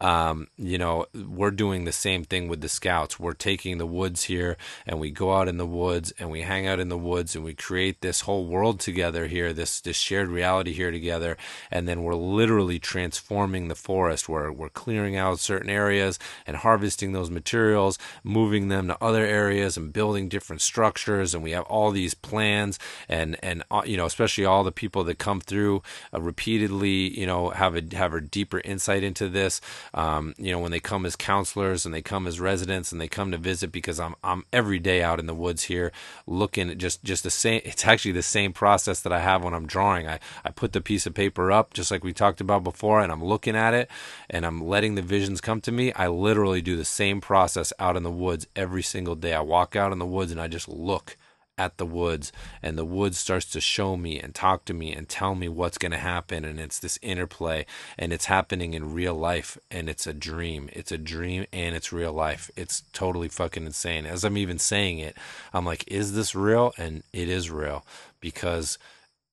[0.02, 3.20] um, you know, we're doing the same thing with the scouts.
[3.20, 6.68] We're taking the woods here and we go out in the woods and we hang
[6.68, 10.28] out in the woods and we create this whole world together here, this this shared
[10.28, 11.38] reality here together.
[11.72, 17.14] And then we're literally transforming the forest where we're clearing out certain areas and harvesting
[17.14, 21.34] those materials, moving them to other areas and building different structures.
[21.34, 25.06] And we have all these plans and and uh, you know, especially all the people
[25.06, 25.84] that come through
[26.14, 29.62] uh, repeatedly, you know, have a have a deeper insight into this
[29.96, 33.08] um, you know, when they come as counselors and they come as residents and they
[33.08, 35.94] come to visit because I'm I'm every day out in the woods here
[36.28, 37.62] looking at just just the same.
[37.64, 40.06] It's actually the same process that I have when I'm drawing.
[40.06, 43.10] I I put the piece of paper up just like we talked about before, and
[43.10, 43.90] I'm looking at it
[44.30, 45.94] and I'm letting the visions come to me.
[45.94, 49.34] I literally do the same process out in the woods every single day.
[49.34, 51.16] I walk out in the woods and I just look
[51.58, 52.32] at the woods
[52.62, 55.78] and the woods starts to show me and talk to me and tell me what's
[55.78, 57.66] going to happen and it's this interplay
[57.98, 60.70] and it's happening in real life and it's a dream.
[60.74, 62.52] It's a dream and it's real life.
[62.56, 64.06] It's totally fucking insane.
[64.06, 65.16] As i'm even saying it
[65.54, 66.74] i'm like is this real?
[66.78, 67.86] And it is real
[68.20, 68.78] because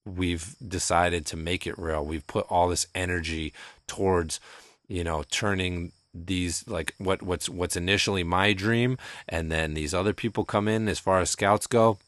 [0.05, 2.05] we've decided to make it real.
[2.05, 3.53] We've put all this energy
[3.87, 4.39] towards
[4.89, 8.99] you know turning these like what what's what's initially my dream
[9.29, 11.99] and then these other people come in as far as scouts go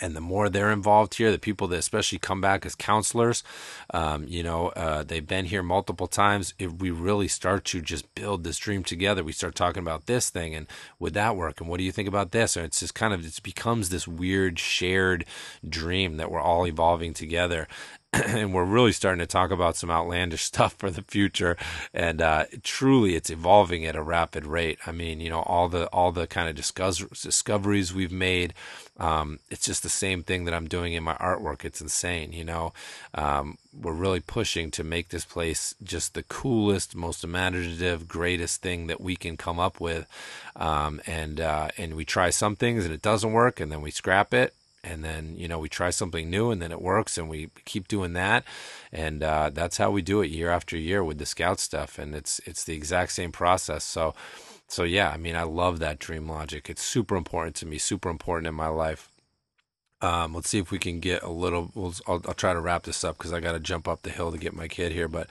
[0.00, 3.44] and the more they're involved here, the people that especially come back as counselors,
[3.92, 6.54] um, you know, uh, they've been here multiple times.
[6.58, 10.30] If we really start to just build this dream together, we start talking about this
[10.30, 10.66] thing and
[10.98, 11.60] would that work?
[11.60, 12.56] And what do you think about this?
[12.56, 15.24] And it's just kind of, it becomes this weird shared
[15.66, 17.68] dream that we're all evolving together.
[18.26, 21.56] and we're really starting to talk about some outlandish stuff for the future.
[21.92, 24.78] And uh, truly, it's evolving at a rapid rate.
[24.86, 28.54] I mean, you know, all the all the kind of discoveries we've made.
[28.96, 31.64] Um, it's just the same thing that I'm doing in my artwork.
[31.64, 32.72] It's insane, you know.
[33.12, 38.86] Um, we're really pushing to make this place just the coolest, most imaginative, greatest thing
[38.86, 40.06] that we can come up with.
[40.54, 43.90] Um, and uh, and we try some things and it doesn't work, and then we
[43.90, 44.54] scrap it,
[44.84, 47.88] and then you know we try something new and then it works and we keep
[47.88, 48.44] doing that
[48.92, 52.14] and uh, that's how we do it year after year with the scout stuff and
[52.14, 54.14] it's it's the exact same process so
[54.68, 58.10] so yeah i mean i love that dream logic it's super important to me super
[58.10, 59.08] important in my life
[60.04, 61.70] um, let's see if we can get a little.
[61.74, 64.10] We'll, I'll, I'll, try to wrap this up because I got to jump up the
[64.10, 65.08] hill to get my kid here.
[65.08, 65.28] But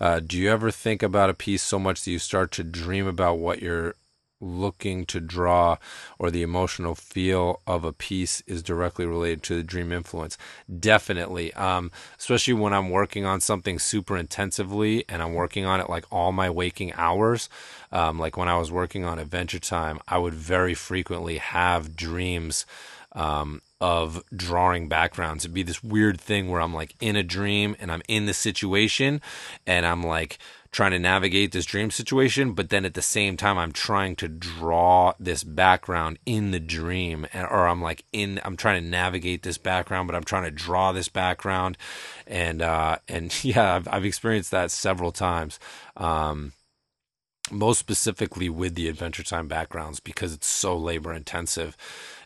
[0.00, 3.08] uh, do you ever think about a piece so much that you start to dream
[3.08, 3.96] about what you're
[4.42, 5.76] looking to draw
[6.18, 10.36] or the emotional feel of a piece is directly related to the dream influence
[10.78, 15.88] definitely um, especially when i'm working on something super intensively and i'm working on it
[15.88, 17.48] like all my waking hours
[17.92, 22.66] um, like when i was working on adventure time i would very frequently have dreams
[23.14, 25.44] um, of drawing backgrounds.
[25.44, 28.34] It'd be this weird thing where I'm like in a dream and I'm in the
[28.34, 29.20] situation
[29.66, 30.38] and I'm like
[30.72, 34.28] trying to navigate this dream situation, but then at the same time, I'm trying to
[34.28, 39.58] draw this background in the dream, or I'm like in, I'm trying to navigate this
[39.58, 41.76] background, but I'm trying to draw this background,
[42.26, 45.60] and uh, and yeah, I've, I've experienced that several times.
[45.96, 46.54] Um,
[47.50, 51.76] most specifically with the adventure time backgrounds because it's so labor intensive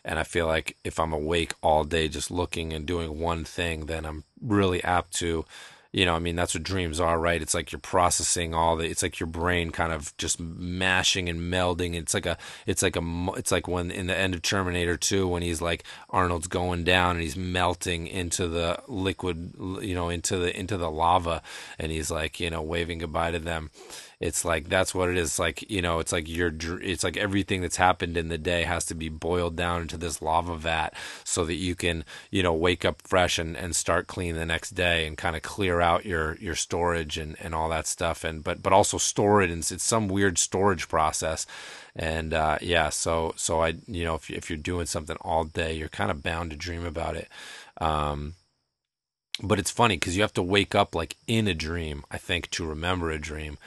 [0.05, 3.87] and i feel like if i'm awake all day just looking and doing one thing
[3.87, 5.43] then i'm really apt to
[5.91, 7.41] you know, I mean, that's what dreams are, right?
[7.41, 11.39] It's like you're processing all the, it's like your brain kind of just mashing and
[11.39, 11.95] melding.
[11.95, 15.27] It's like a, it's like a, it's like when in the end of Terminator 2,
[15.27, 20.37] when he's like, Arnold's going down and he's melting into the liquid, you know, into
[20.37, 21.41] the, into the lava
[21.79, 23.69] and he's like, you know, waving goodbye to them
[24.19, 25.37] it's like that's what it is.
[25.37, 26.51] Like you know it's like your
[26.81, 30.21] it's like everything that's happened in the day has to be boiled down into this
[30.23, 30.89] lava vat
[31.23, 34.71] so that you can you know wake up fresh and, and start clean the next
[34.71, 38.23] day and kind of clear out your your storage and and all that stuff.
[38.23, 41.45] And but but also store it and it's some weird storage process.
[41.95, 45.73] And uh, yeah so so i you know if, if you're doing something all day
[45.73, 47.27] you're kind of bound to dream about it.
[47.79, 48.33] Um,
[49.41, 52.49] but it's funny because you have to wake up like in a dream i think
[52.49, 53.57] to remember a dream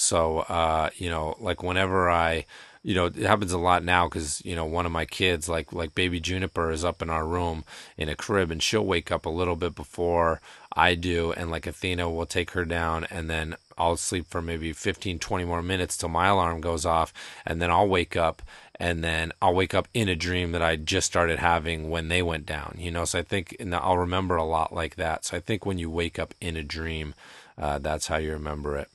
[0.00, 2.46] so, uh, you know, like whenever I,
[2.82, 5.74] you know, it happens a lot now because you know one of my kids, like
[5.74, 7.64] like baby Juniper, is up in our room
[7.98, 10.40] in a crib, and she'll wake up a little bit before
[10.72, 14.72] I do, and like Athena will take her down, and then I'll sleep for maybe
[14.72, 17.12] 15, 20 more minutes till my alarm goes off,
[17.44, 18.40] and then I'll wake up,
[18.76, 22.22] and then I'll wake up in a dream that I just started having when they
[22.22, 22.76] went down.
[22.78, 25.26] You know, so I think, and I'll remember a lot like that.
[25.26, 27.12] So I think when you wake up in a dream,
[27.58, 28.88] uh, that's how you remember it.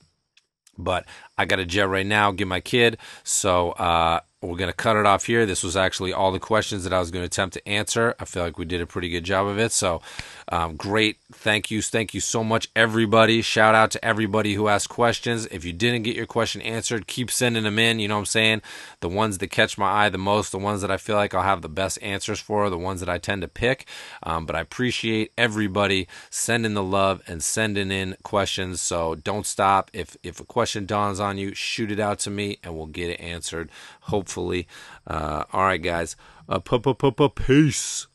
[0.78, 1.06] But
[1.38, 2.98] I got a jet right now, get my kid.
[3.24, 5.46] So uh, we're going to cut it off here.
[5.46, 8.14] This was actually all the questions that I was going to attempt to answer.
[8.20, 9.72] I feel like we did a pretty good job of it.
[9.72, 10.02] So
[10.48, 11.18] um, great.
[11.32, 11.80] Thank you.
[11.80, 13.40] Thank you so much, everybody.
[13.42, 15.46] Shout out to everybody who asked questions.
[15.46, 17.98] If you didn't get your question answered, keep sending them in.
[17.98, 18.62] You know what I'm saying?
[19.00, 21.42] The ones that catch my eye the most, the ones that I feel like I'll
[21.42, 23.86] have the best answers for, the ones that I tend to pick.
[24.22, 28.80] Um, but I appreciate everybody sending the love and sending in questions.
[28.80, 29.90] So don't stop.
[29.94, 33.10] If, if a question dawns on you, shoot it out to me and we'll get
[33.10, 33.70] it answered,
[34.06, 34.66] hopefully.
[35.06, 36.16] Uh, all right, guys.
[36.48, 38.06] Uh, peace.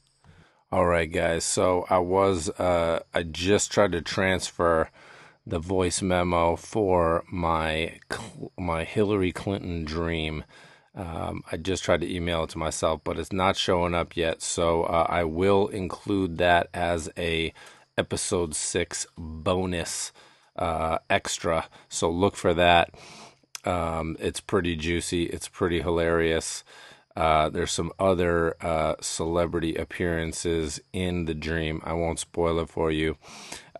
[0.72, 1.44] All right, guys.
[1.44, 4.90] So I was, uh, I just tried to transfer
[5.46, 8.00] the voice memo for my
[8.58, 10.44] my Hillary Clinton dream.
[10.94, 14.42] Um, I just tried to email it to myself, but it's not showing up yet.
[14.42, 17.54] So uh, I will include that as a
[17.98, 20.12] episode six bonus
[20.56, 21.68] uh, extra.
[21.90, 22.94] So look for that.
[23.66, 25.24] Um, it's pretty juicy.
[25.26, 26.64] It's pretty hilarious.
[27.16, 31.82] Uh, there's some other uh, celebrity appearances in the dream.
[31.84, 33.18] I won't spoil it for you,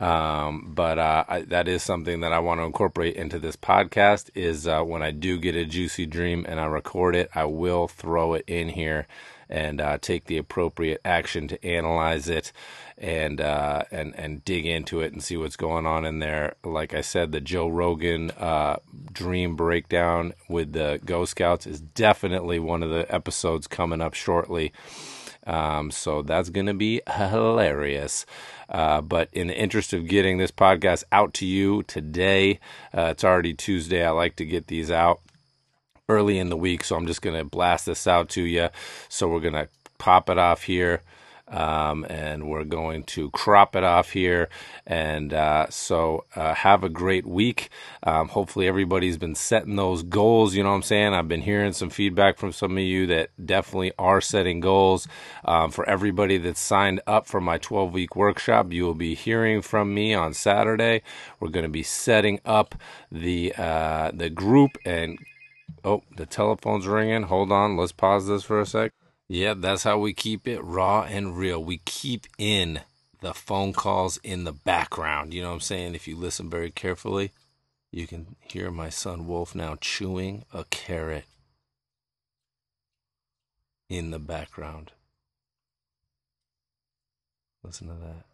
[0.02, 4.30] um, but uh, I, that is something that I want to incorporate into this podcast.
[4.36, 7.88] Is uh, when I do get a juicy dream and I record it, I will
[7.88, 9.08] throw it in here
[9.50, 12.52] and uh, take the appropriate action to analyze it
[13.02, 16.54] and uh, and and dig into it and see what's going on in there.
[16.64, 18.78] Like I said, the Joe Rogan uh,
[19.12, 24.72] dream breakdown with the Ghost Scouts is definitely one of the episodes coming up shortly.
[25.48, 28.28] Um, so that's going to be hilarious.
[28.70, 32.60] Uh, but in the interest of getting this podcast out to you today,
[32.96, 34.06] uh, it's already Tuesday.
[34.06, 35.22] I like to get these out
[36.08, 38.70] early in the week, so I'm just going to blast this out to you.
[39.10, 41.02] So we're going to pop it off here.
[41.52, 44.50] Um, and we're going to crop it off here.
[44.88, 47.70] And uh, so uh, have a great week.
[48.04, 50.56] Um, hopefully, everybody's been setting those goals.
[50.56, 51.14] You know what I'm saying?
[51.14, 55.08] I've been hearing some feedback from some of you that definitely are setting goals.
[55.46, 59.62] Um, for everybody that's signed up for my 12 week workshop, you will be hearing
[59.62, 61.02] from me on Saturday.
[61.40, 62.76] We're going to be setting up
[63.12, 65.20] the uh, the group and
[65.84, 67.24] oh, the telephone's ringing.
[67.24, 68.94] Hold on, let's pause this for a sec.
[69.34, 71.64] Yeah, that's how we keep it raw and real.
[71.64, 72.82] We keep in
[73.22, 75.34] the phone calls in the background.
[75.34, 75.96] You know what I'm saying?
[75.96, 77.32] If you listen very carefully,
[77.94, 81.24] you can hear my son Wolf now chewing a carrot
[83.88, 84.92] in the background.
[87.64, 88.31] Listen to that.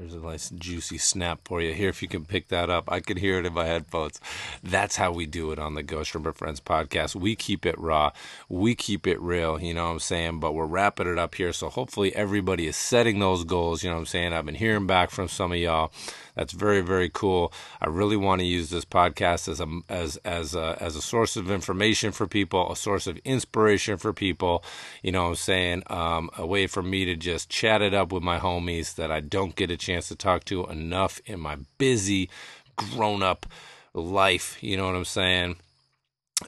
[0.00, 1.90] There's a nice juicy snap for you here.
[1.90, 4.18] If you can pick that up, I can hear it in my headphones.
[4.62, 7.14] That's how we do it on the Ghost River Friends podcast.
[7.14, 8.12] We keep it raw,
[8.48, 9.60] we keep it real.
[9.60, 10.40] You know what I'm saying?
[10.40, 13.82] But we're wrapping it up here, so hopefully everybody is setting those goals.
[13.82, 14.32] You know what I'm saying?
[14.32, 15.92] I've been hearing back from some of y'all.
[16.40, 17.52] That's very very cool.
[17.80, 21.36] I really want to use this podcast as a as as a, as a source
[21.36, 24.64] of information for people, a source of inspiration for people.
[25.02, 25.82] You know what I'm saying?
[25.86, 29.20] Um, a way for me to just chat it up with my homies that I
[29.20, 32.30] don't get a chance chance to talk to enough in my busy
[32.76, 33.46] grown up
[33.92, 34.56] life.
[34.62, 35.56] You know what I'm saying?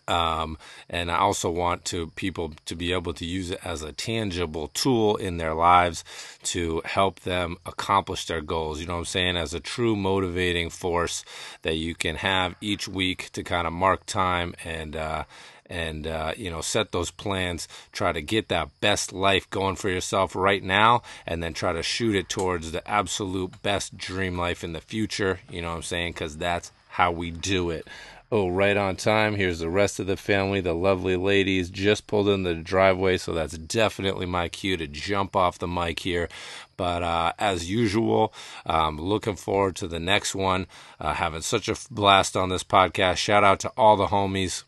[0.08, 3.92] Um, and I also want to people to be able to use it as a
[3.92, 6.04] tangible tool in their lives
[6.44, 8.80] to help them accomplish their goals.
[8.80, 9.36] You know what I'm saying?
[9.36, 11.24] As a true motivating force
[11.62, 15.24] that you can have each week to kind of mark time and uh,
[15.72, 19.88] and uh, you know set those plans try to get that best life going for
[19.88, 24.62] yourself right now and then try to shoot it towards the absolute best dream life
[24.62, 27.86] in the future you know what i'm saying because that's how we do it
[28.34, 29.34] Oh, right on time.
[29.34, 30.62] Here's the rest of the family.
[30.62, 35.36] The lovely ladies just pulled in the driveway, so that's definitely my cue to jump
[35.36, 36.30] off the mic here.
[36.78, 38.32] But uh, as usual,
[38.64, 40.66] um, looking forward to the next one.
[40.98, 43.18] Uh, having such a blast on this podcast.
[43.18, 44.62] Shout out to all the homies.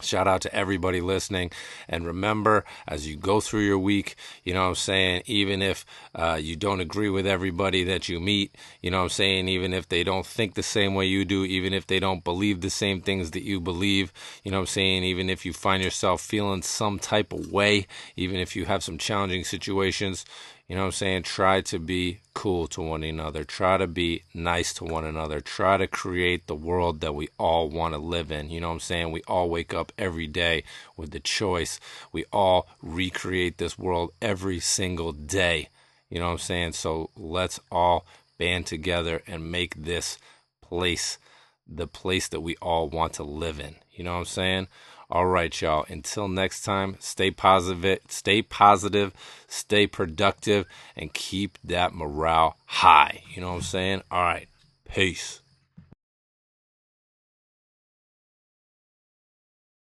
[0.00, 1.50] Shout out to everybody listening.
[1.88, 5.22] And remember, as you go through your week, you know what I'm saying?
[5.26, 5.84] Even if
[6.14, 9.48] uh, you don't agree with everybody that you meet, you know what I'm saying?
[9.48, 12.60] Even if they don't think the same way you do, even if they don't believe
[12.60, 14.12] the same things that you believe,
[14.44, 15.04] you know what I'm saying?
[15.04, 17.86] Even if you find yourself feeling some type of way,
[18.16, 20.24] even if you have some challenging situations,
[20.70, 21.22] you know what I'm saying?
[21.24, 23.42] Try to be cool to one another.
[23.42, 25.40] Try to be nice to one another.
[25.40, 28.50] Try to create the world that we all want to live in.
[28.50, 29.10] You know what I'm saying?
[29.10, 30.62] We all wake up every day
[30.96, 31.80] with the choice.
[32.12, 35.70] We all recreate this world every single day.
[36.08, 36.74] You know what I'm saying?
[36.74, 38.06] So let's all
[38.38, 40.18] band together and make this
[40.62, 41.18] place
[41.66, 43.74] the place that we all want to live in.
[43.90, 44.68] You know what I'm saying?
[45.12, 45.86] All right, y'all.
[45.88, 49.12] Until next time, stay positive, stay positive,
[49.48, 53.22] stay productive, and keep that morale high.
[53.34, 54.02] You know what I'm saying?
[54.10, 54.48] All right.
[54.88, 55.39] Peace.